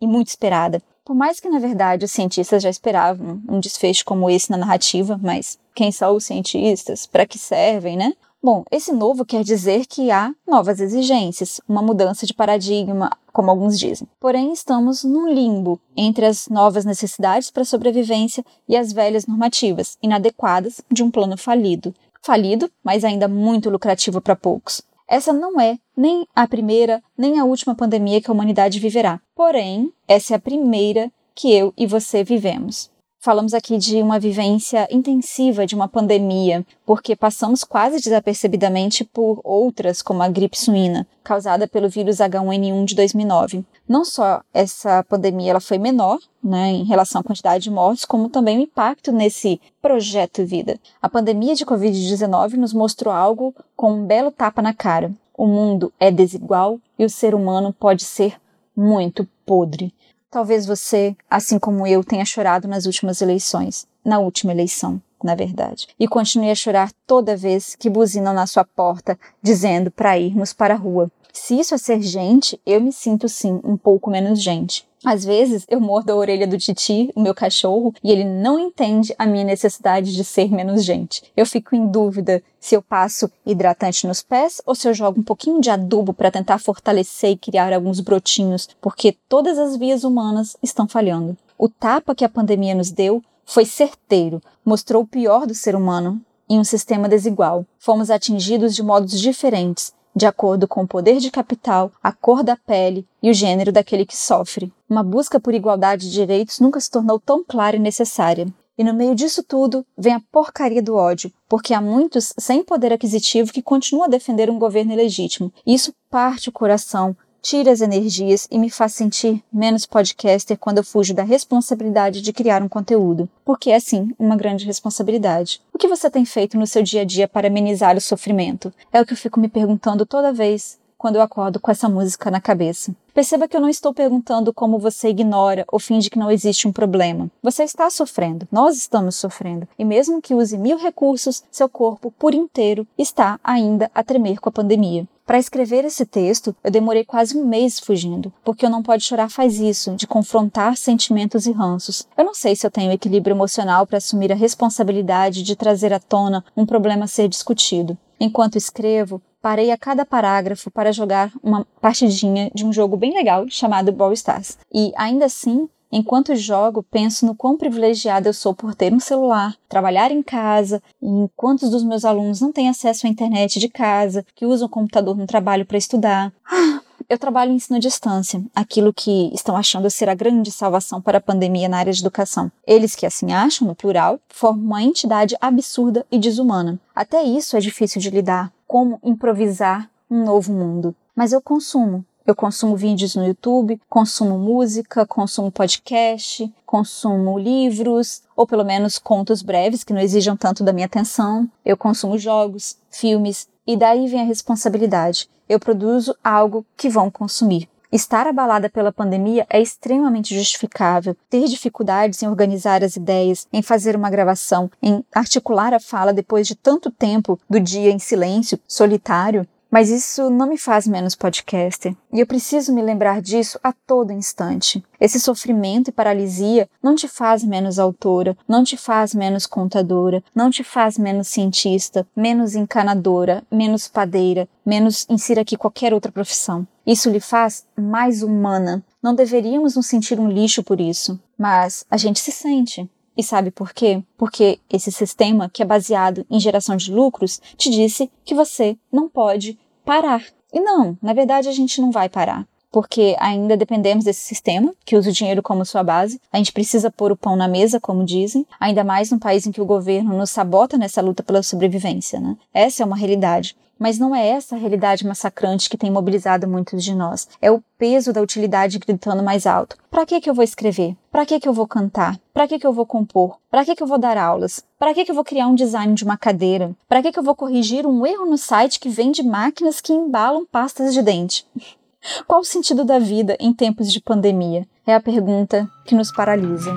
e 0.00 0.06
muito 0.06 0.28
esperada. 0.28 0.82
Por 1.08 1.16
mais 1.16 1.40
que, 1.40 1.48
na 1.48 1.58
verdade, 1.58 2.04
os 2.04 2.10
cientistas 2.10 2.62
já 2.62 2.68
esperavam 2.68 3.40
um 3.48 3.58
desfecho 3.60 4.04
como 4.04 4.28
esse 4.28 4.50
na 4.50 4.58
narrativa, 4.58 5.18
mas 5.22 5.58
quem 5.74 5.90
são 5.90 6.14
os 6.14 6.24
cientistas? 6.24 7.06
Para 7.06 7.24
que 7.24 7.38
servem, 7.38 7.96
né? 7.96 8.12
Bom, 8.42 8.62
esse 8.70 8.92
novo 8.92 9.24
quer 9.24 9.42
dizer 9.42 9.86
que 9.86 10.10
há 10.10 10.34
novas 10.46 10.80
exigências, 10.80 11.62
uma 11.66 11.80
mudança 11.80 12.26
de 12.26 12.34
paradigma, 12.34 13.10
como 13.32 13.48
alguns 13.48 13.78
dizem. 13.78 14.06
Porém, 14.20 14.52
estamos 14.52 15.02
num 15.02 15.32
limbo 15.32 15.80
entre 15.96 16.26
as 16.26 16.46
novas 16.46 16.84
necessidades 16.84 17.50
para 17.50 17.64
sobrevivência 17.64 18.44
e 18.68 18.76
as 18.76 18.92
velhas 18.92 19.26
normativas, 19.26 19.96
inadequadas 20.02 20.82
de 20.92 21.02
um 21.02 21.10
plano 21.10 21.38
falido. 21.38 21.94
Falido, 22.20 22.70
mas 22.84 23.02
ainda 23.02 23.26
muito 23.26 23.70
lucrativo 23.70 24.20
para 24.20 24.36
poucos. 24.36 24.82
Essa 25.08 25.32
não 25.32 25.58
é 25.58 25.78
nem 25.96 26.26
a 26.36 26.46
primeira, 26.46 27.02
nem 27.16 27.38
a 27.38 27.44
última 27.44 27.74
pandemia 27.74 28.20
que 28.20 28.30
a 28.30 28.34
humanidade 28.34 28.78
viverá. 28.78 29.20
Porém, 29.34 29.90
essa 30.06 30.34
é 30.34 30.36
a 30.36 30.40
primeira 30.40 31.10
que 31.34 31.50
eu 31.50 31.72
e 31.76 31.86
você 31.86 32.22
vivemos. 32.22 32.90
Falamos 33.20 33.52
aqui 33.52 33.78
de 33.78 34.00
uma 34.00 34.20
vivência 34.20 34.86
intensiva 34.92 35.66
de 35.66 35.74
uma 35.74 35.88
pandemia, 35.88 36.64
porque 36.86 37.16
passamos 37.16 37.64
quase 37.64 38.00
desapercebidamente 38.00 39.04
por 39.04 39.40
outras, 39.42 40.00
como 40.00 40.22
a 40.22 40.28
gripe 40.28 40.56
suína, 40.56 41.04
causada 41.24 41.66
pelo 41.66 41.88
vírus 41.88 42.18
H1N1 42.18 42.84
de 42.84 42.94
2009. 42.94 43.64
Não 43.88 44.04
só 44.04 44.40
essa 44.54 45.02
pandemia 45.02 45.50
ela 45.50 45.60
foi 45.60 45.78
menor, 45.78 46.20
né, 46.40 46.70
em 46.70 46.84
relação 46.84 47.20
à 47.20 47.24
quantidade 47.24 47.64
de 47.64 47.72
mortes, 47.72 48.04
como 48.04 48.28
também 48.28 48.58
o 48.58 48.62
impacto 48.62 49.10
nesse 49.10 49.60
projeto 49.82 50.46
vida. 50.46 50.78
A 51.02 51.08
pandemia 51.08 51.56
de 51.56 51.66
Covid-19 51.66 52.52
nos 52.52 52.72
mostrou 52.72 53.12
algo 53.12 53.52
com 53.74 53.94
um 53.94 54.06
belo 54.06 54.30
tapa 54.30 54.62
na 54.62 54.72
cara. 54.72 55.10
O 55.36 55.48
mundo 55.48 55.92
é 55.98 56.12
desigual 56.12 56.78
e 56.96 57.04
o 57.04 57.10
ser 57.10 57.34
humano 57.34 57.72
pode 57.72 58.04
ser 58.04 58.36
muito 58.76 59.26
podre. 59.44 59.92
Talvez 60.30 60.66
você, 60.66 61.16
assim 61.30 61.58
como 61.58 61.86
eu, 61.86 62.04
tenha 62.04 62.24
chorado 62.24 62.68
nas 62.68 62.84
últimas 62.84 63.22
eleições, 63.22 63.86
na 64.04 64.18
última 64.18 64.52
eleição, 64.52 65.00
na 65.24 65.34
verdade, 65.34 65.88
e 65.98 66.06
continue 66.06 66.50
a 66.50 66.54
chorar 66.54 66.92
toda 67.06 67.34
vez 67.34 67.74
que 67.74 67.88
buzinam 67.88 68.34
na 68.34 68.46
sua 68.46 68.62
porta 68.62 69.18
dizendo 69.42 69.90
para 69.90 70.18
irmos 70.18 70.52
para 70.52 70.74
a 70.74 70.76
rua. 70.76 71.10
Se 71.32 71.58
isso 71.58 71.74
é 71.74 71.78
ser 71.78 72.00
gente, 72.02 72.60
eu 72.66 72.80
me 72.80 72.92
sinto 72.92 73.28
sim 73.28 73.60
um 73.64 73.76
pouco 73.76 74.10
menos 74.10 74.42
gente. 74.42 74.88
Às 75.04 75.24
vezes 75.24 75.64
eu 75.68 75.80
mordo 75.80 76.10
a 76.10 76.16
orelha 76.16 76.46
do 76.46 76.58
Titi, 76.58 77.10
o 77.14 77.20
meu 77.20 77.34
cachorro, 77.34 77.94
e 78.02 78.10
ele 78.10 78.24
não 78.24 78.58
entende 78.58 79.14
a 79.16 79.26
minha 79.26 79.44
necessidade 79.44 80.14
de 80.14 80.24
ser 80.24 80.50
menos 80.50 80.84
gente. 80.84 81.22
Eu 81.36 81.46
fico 81.46 81.76
em 81.76 81.86
dúvida 81.86 82.42
se 82.58 82.74
eu 82.74 82.82
passo 82.82 83.30
hidratante 83.46 84.06
nos 84.06 84.22
pés 84.22 84.60
ou 84.66 84.74
se 84.74 84.88
eu 84.88 84.94
jogo 84.94 85.20
um 85.20 85.22
pouquinho 85.22 85.60
de 85.60 85.70
adubo 85.70 86.12
para 86.12 86.32
tentar 86.32 86.58
fortalecer 86.58 87.30
e 87.30 87.36
criar 87.36 87.72
alguns 87.72 88.00
brotinhos, 88.00 88.68
porque 88.80 89.16
todas 89.28 89.56
as 89.56 89.76
vias 89.76 90.02
humanas 90.02 90.56
estão 90.62 90.88
falhando. 90.88 91.36
O 91.56 91.68
tapa 91.68 92.14
que 92.14 92.24
a 92.24 92.28
pandemia 92.28 92.74
nos 92.74 92.90
deu 92.90 93.22
foi 93.44 93.64
certeiro, 93.64 94.42
mostrou 94.64 95.02
o 95.04 95.06
pior 95.06 95.46
do 95.46 95.54
ser 95.54 95.76
humano 95.76 96.20
em 96.48 96.58
um 96.58 96.64
sistema 96.64 97.08
desigual. 97.08 97.64
Fomos 97.78 98.10
atingidos 98.10 98.74
de 98.74 98.82
modos 98.82 99.20
diferentes, 99.20 99.92
de 100.18 100.26
acordo 100.26 100.66
com 100.66 100.82
o 100.82 100.86
poder 100.86 101.18
de 101.18 101.30
capital, 101.30 101.92
a 102.02 102.10
cor 102.10 102.42
da 102.42 102.56
pele 102.56 103.06
e 103.22 103.30
o 103.30 103.34
gênero 103.34 103.70
daquele 103.70 104.04
que 104.04 104.16
sofre. 104.16 104.72
Uma 104.90 105.04
busca 105.04 105.38
por 105.38 105.54
igualdade 105.54 106.08
de 106.08 106.12
direitos 106.12 106.58
nunca 106.58 106.80
se 106.80 106.90
tornou 106.90 107.20
tão 107.20 107.44
clara 107.44 107.76
e 107.76 107.78
necessária. 107.78 108.48
E 108.76 108.82
no 108.82 108.92
meio 108.92 109.14
disso 109.14 109.44
tudo 109.44 109.86
vem 109.96 110.14
a 110.14 110.22
porcaria 110.32 110.82
do 110.82 110.96
ódio, 110.96 111.32
porque 111.48 111.72
há 111.72 111.80
muitos 111.80 112.34
sem 112.36 112.64
poder 112.64 112.92
aquisitivo 112.92 113.52
que 113.52 113.62
continuam 113.62 114.06
a 114.06 114.08
defender 114.08 114.50
um 114.50 114.58
governo 114.58 114.92
ilegítimo. 114.92 115.52
Isso 115.64 115.94
parte 116.10 116.48
o 116.48 116.52
coração, 116.52 117.16
tira 117.48 117.72
as 117.72 117.80
energias 117.80 118.46
e 118.50 118.58
me 118.58 118.68
faz 118.68 118.92
sentir 118.92 119.42
menos 119.50 119.86
podcaster 119.86 120.58
quando 120.58 120.76
eu 120.76 120.84
fujo 120.84 121.14
da 121.14 121.22
responsabilidade 121.22 122.20
de 122.20 122.30
criar 122.30 122.62
um 122.62 122.68
conteúdo, 122.68 123.26
porque 123.42 123.70
é 123.70 123.80
sim 123.80 124.14
uma 124.18 124.36
grande 124.36 124.66
responsabilidade. 124.66 125.62
O 125.72 125.78
que 125.78 125.88
você 125.88 126.10
tem 126.10 126.26
feito 126.26 126.58
no 126.58 126.66
seu 126.66 126.82
dia 126.82 127.00
a 127.00 127.04
dia 127.06 127.26
para 127.26 127.48
amenizar 127.48 127.96
o 127.96 128.02
sofrimento? 128.02 128.70
É 128.92 129.00
o 129.00 129.06
que 129.06 129.14
eu 129.14 129.16
fico 129.16 129.40
me 129.40 129.48
perguntando 129.48 130.04
toda 130.04 130.30
vez 130.30 130.78
quando 130.98 131.16
eu 131.16 131.22
acordo 131.22 131.58
com 131.58 131.70
essa 131.70 131.88
música 131.88 132.30
na 132.30 132.38
cabeça. 132.38 132.94
Perceba 133.14 133.48
que 133.48 133.56
eu 133.56 133.62
não 133.62 133.68
estou 133.70 133.94
perguntando 133.94 134.52
como 134.52 134.78
você 134.78 135.08
ignora 135.08 135.64
ou 135.68 135.78
finge 135.78 136.10
que 136.10 136.18
não 136.18 136.30
existe 136.30 136.68
um 136.68 136.72
problema. 136.72 137.30
Você 137.42 137.62
está 137.62 137.88
sofrendo, 137.88 138.46
nós 138.52 138.76
estamos 138.76 139.16
sofrendo, 139.16 139.66
e 139.78 139.86
mesmo 139.86 140.20
que 140.20 140.34
use 140.34 140.58
mil 140.58 140.76
recursos, 140.76 141.42
seu 141.50 141.68
corpo 141.68 142.12
por 142.18 142.34
inteiro 142.34 142.86
está 142.98 143.40
ainda 143.42 143.90
a 143.94 144.02
tremer 144.02 144.38
com 144.38 144.50
a 144.50 144.52
pandemia. 144.52 145.08
Para 145.28 145.38
escrever 145.38 145.84
esse 145.84 146.06
texto, 146.06 146.56
eu 146.64 146.70
demorei 146.70 147.04
quase 147.04 147.36
um 147.36 147.44
mês 147.44 147.78
fugindo, 147.78 148.32
porque 148.42 148.64
eu 148.64 148.70
não 148.70 148.82
pode 148.82 149.04
chorar 149.04 149.28
faz 149.28 149.60
isso, 149.60 149.94
de 149.94 150.06
confrontar 150.06 150.74
sentimentos 150.74 151.44
e 151.46 151.52
ranços. 151.52 152.08
Eu 152.16 152.24
não 152.24 152.32
sei 152.32 152.56
se 152.56 152.66
eu 152.66 152.70
tenho 152.70 152.90
equilíbrio 152.90 153.34
emocional 153.34 153.86
para 153.86 153.98
assumir 153.98 154.32
a 154.32 154.34
responsabilidade 154.34 155.42
de 155.42 155.54
trazer 155.54 155.92
à 155.92 156.00
tona 156.00 156.42
um 156.56 156.64
problema 156.64 157.04
a 157.04 157.06
ser 157.06 157.28
discutido. 157.28 157.94
Enquanto 158.18 158.56
escrevo, 158.56 159.20
parei 159.42 159.70
a 159.70 159.76
cada 159.76 160.06
parágrafo 160.06 160.70
para 160.70 160.92
jogar 160.92 161.30
uma 161.42 161.66
partidinha 161.78 162.50
de 162.54 162.64
um 162.64 162.72
jogo 162.72 162.96
bem 162.96 163.12
legal 163.12 163.44
chamado 163.50 163.92
Brawl 163.92 164.14
Stars. 164.14 164.56
E 164.72 164.94
ainda 164.96 165.26
assim, 165.26 165.68
Enquanto 165.90 166.36
jogo, 166.36 166.82
penso 166.82 167.24
no 167.24 167.34
quão 167.34 167.56
privilegiada 167.56 168.28
eu 168.28 168.34
sou 168.34 168.54
por 168.54 168.74
ter 168.74 168.92
um 168.92 169.00
celular, 169.00 169.56
trabalhar 169.68 170.10
em 170.10 170.22
casa, 170.22 170.82
e 171.02 171.06
quantos 171.34 171.70
dos 171.70 171.82
meus 171.82 172.04
alunos 172.04 172.40
não 172.40 172.52
têm 172.52 172.68
acesso 172.68 173.06
à 173.06 173.10
internet 173.10 173.58
de 173.58 173.68
casa, 173.68 174.24
que 174.34 174.44
usam 174.44 174.66
o 174.66 174.70
computador 174.70 175.16
no 175.16 175.26
trabalho 175.26 175.64
para 175.64 175.78
estudar. 175.78 176.32
Ah, 176.44 176.80
eu 177.08 177.18
trabalho 177.18 177.52
em 177.52 177.54
ensino 177.54 177.78
à 177.78 177.80
distância, 177.80 178.42
aquilo 178.54 178.92
que 178.92 179.30
estão 179.32 179.56
achando 179.56 179.88
ser 179.88 180.10
a 180.10 180.14
grande 180.14 180.50
salvação 180.50 181.00
para 181.00 181.16
a 181.16 181.22
pandemia 181.22 181.68
na 181.68 181.78
área 181.78 181.92
de 181.92 182.00
educação. 182.00 182.52
Eles 182.66 182.94
que 182.94 183.06
assim 183.06 183.32
acham, 183.32 183.66
no 183.66 183.74
plural, 183.74 184.20
formam 184.28 184.66
uma 184.66 184.82
entidade 184.82 185.34
absurda 185.40 186.04
e 186.12 186.18
desumana. 186.18 186.78
Até 186.94 187.22
isso 187.22 187.56
é 187.56 187.60
difícil 187.60 187.98
de 187.98 188.10
lidar. 188.10 188.52
Como 188.66 189.00
improvisar 189.02 189.88
um 190.10 190.22
novo 190.22 190.52
mundo? 190.52 190.94
Mas 191.16 191.32
eu 191.32 191.40
consumo, 191.40 192.04
eu 192.28 192.36
consumo 192.36 192.76
vídeos 192.76 193.16
no 193.16 193.26
YouTube, 193.26 193.80
consumo 193.88 194.38
música, 194.38 195.06
consumo 195.06 195.50
podcast, 195.50 196.52
consumo 196.66 197.38
livros, 197.38 198.20
ou 198.36 198.46
pelo 198.46 198.66
menos 198.66 198.98
contos 198.98 199.40
breves 199.40 199.82
que 199.82 199.94
não 199.94 200.00
exijam 200.02 200.36
tanto 200.36 200.62
da 200.62 200.70
minha 200.70 200.84
atenção. 200.84 201.48
Eu 201.64 201.74
consumo 201.74 202.18
jogos, 202.18 202.76
filmes, 202.90 203.48
e 203.66 203.78
daí 203.78 204.06
vem 204.08 204.20
a 204.20 204.24
responsabilidade. 204.24 205.26
Eu 205.48 205.58
produzo 205.58 206.14
algo 206.22 206.66
que 206.76 206.90
vão 206.90 207.10
consumir. 207.10 207.66
Estar 207.90 208.26
abalada 208.26 208.68
pela 208.68 208.92
pandemia 208.92 209.46
é 209.48 209.58
extremamente 209.58 210.34
justificável. 210.34 211.16
Ter 211.30 211.46
dificuldades 211.48 212.22
em 212.22 212.28
organizar 212.28 212.84
as 212.84 212.96
ideias, 212.96 213.46
em 213.50 213.62
fazer 213.62 213.96
uma 213.96 214.10
gravação, 214.10 214.70
em 214.82 215.02
articular 215.14 215.72
a 215.72 215.80
fala 215.80 216.12
depois 216.12 216.46
de 216.46 216.54
tanto 216.54 216.90
tempo 216.90 217.40
do 217.48 217.58
dia 217.58 217.90
em 217.90 217.98
silêncio, 217.98 218.60
solitário, 218.68 219.48
Mas 219.70 219.90
isso 219.90 220.30
não 220.30 220.48
me 220.48 220.56
faz 220.56 220.86
menos 220.86 221.14
podcaster, 221.14 221.94
e 222.10 222.20
eu 222.20 222.26
preciso 222.26 222.72
me 222.72 222.80
lembrar 222.80 223.20
disso 223.20 223.58
a 223.62 223.72
todo 223.72 224.12
instante. 224.12 224.82
Esse 224.98 225.20
sofrimento 225.20 225.88
e 225.88 225.92
paralisia 225.92 226.68
não 226.82 226.94
te 226.94 227.06
faz 227.06 227.44
menos 227.44 227.78
autora, 227.78 228.36
não 228.48 228.64
te 228.64 228.78
faz 228.78 229.14
menos 229.14 229.46
contadora, 229.46 230.24
não 230.34 230.50
te 230.50 230.64
faz 230.64 230.96
menos 230.96 231.28
cientista, 231.28 232.06
menos 232.16 232.54
encanadora, 232.54 233.44
menos 233.50 233.86
padeira, 233.88 234.48
menos 234.64 235.04
insira 235.08 235.42
aqui 235.42 235.56
qualquer 235.56 235.92
outra 235.92 236.10
profissão. 236.10 236.66
Isso 236.86 237.10
lhe 237.10 237.20
faz 237.20 237.66
mais 237.76 238.22
humana. 238.22 238.82
Não 239.02 239.14
deveríamos 239.14 239.76
nos 239.76 239.86
sentir 239.86 240.18
um 240.18 240.30
lixo 240.30 240.62
por 240.62 240.80
isso, 240.80 241.20
mas 241.36 241.84
a 241.90 241.98
gente 241.98 242.18
se 242.18 242.32
sente. 242.32 242.90
E 243.18 243.22
sabe 243.24 243.50
por 243.50 243.74
quê? 243.74 244.00
Porque 244.16 244.60
esse 244.70 244.92
sistema, 244.92 245.50
que 245.52 245.60
é 245.60 245.66
baseado 245.66 246.24
em 246.30 246.38
geração 246.38 246.76
de 246.76 246.92
lucros, 246.92 247.40
te 247.56 247.68
disse 247.68 248.08
que 248.24 248.32
você 248.32 248.78
não 248.92 249.08
pode 249.08 249.58
parar. 249.84 250.24
E 250.52 250.60
não, 250.60 250.96
na 251.02 251.12
verdade 251.12 251.48
a 251.48 251.52
gente 251.52 251.80
não 251.80 251.90
vai 251.90 252.08
parar. 252.08 252.46
Porque 252.70 253.16
ainda 253.18 253.56
dependemos 253.56 254.04
desse 254.04 254.20
sistema, 254.20 254.74
que 254.84 254.96
usa 254.96 255.10
o 255.10 255.12
dinheiro 255.12 255.42
como 255.42 255.64
sua 255.64 255.82
base. 255.82 256.20
A 256.32 256.36
gente 256.36 256.52
precisa 256.52 256.90
pôr 256.90 257.12
o 257.12 257.16
pão 257.16 257.36
na 257.36 257.48
mesa, 257.48 257.80
como 257.80 258.04
dizem, 258.04 258.46
ainda 258.60 258.84
mais 258.84 259.10
num 259.10 259.18
país 259.18 259.46
em 259.46 259.52
que 259.52 259.60
o 259.60 259.66
governo 259.66 260.16
nos 260.16 260.30
sabota 260.30 260.76
nessa 260.76 261.00
luta 261.00 261.22
pela 261.22 261.42
sobrevivência, 261.42 262.20
né? 262.20 262.36
Essa 262.52 262.82
é 262.82 262.86
uma 262.86 262.96
realidade. 262.96 263.56
Mas 263.78 263.98
não 263.98 264.14
é 264.14 264.26
essa 264.26 264.56
a 264.56 264.58
realidade 264.58 265.06
massacrante 265.06 265.70
que 265.70 265.76
tem 265.76 265.90
mobilizado 265.90 266.48
muitos 266.48 266.82
de 266.82 266.94
nós. 266.94 267.28
É 267.40 267.50
o 267.50 267.62
peso 267.78 268.12
da 268.12 268.20
utilidade 268.20 268.78
gritando 268.78 269.22
mais 269.22 269.46
alto. 269.46 269.76
Para 269.88 270.04
que 270.04 270.20
que 270.20 270.28
eu 270.28 270.34
vou 270.34 270.42
escrever? 270.42 270.96
Para 271.12 271.24
que 271.24 271.38
que 271.38 271.48
eu 271.48 271.52
vou 271.52 271.66
cantar? 271.66 272.18
Para 272.34 272.48
que 272.48 272.58
que 272.58 272.66
eu 272.66 272.72
vou 272.72 272.84
compor? 272.84 273.38
Para 273.48 273.64
que 273.64 273.76
que 273.76 273.82
eu 273.82 273.86
vou 273.86 273.98
dar 273.98 274.18
aulas? 274.18 274.64
Para 274.78 274.92
que 274.92 275.04
que 275.04 275.10
eu 275.12 275.14
vou 275.14 275.24
criar 275.24 275.46
um 275.46 275.54
design 275.54 275.94
de 275.94 276.04
uma 276.04 276.16
cadeira? 276.16 276.74
Para 276.88 277.02
que 277.02 277.12
que 277.12 277.18
eu 277.18 277.22
vou 277.22 277.36
corrigir 277.36 277.86
um 277.86 278.04
erro 278.04 278.26
no 278.26 278.36
site 278.36 278.80
que 278.80 278.88
vende 278.88 279.22
máquinas 279.22 279.80
que 279.80 279.92
embalam 279.92 280.44
pastas 280.44 280.92
de 280.92 281.00
dente? 281.00 281.46
Qual 282.26 282.40
o 282.40 282.44
sentido 282.44 282.84
da 282.84 282.98
vida 282.98 283.36
em 283.40 283.52
tempos 283.52 283.92
de 283.92 284.00
pandemia? 284.00 284.66
É 284.86 284.94
a 284.94 285.00
pergunta 285.00 285.68
que 285.84 285.94
nos 285.94 286.12
paralisa. 286.12 286.72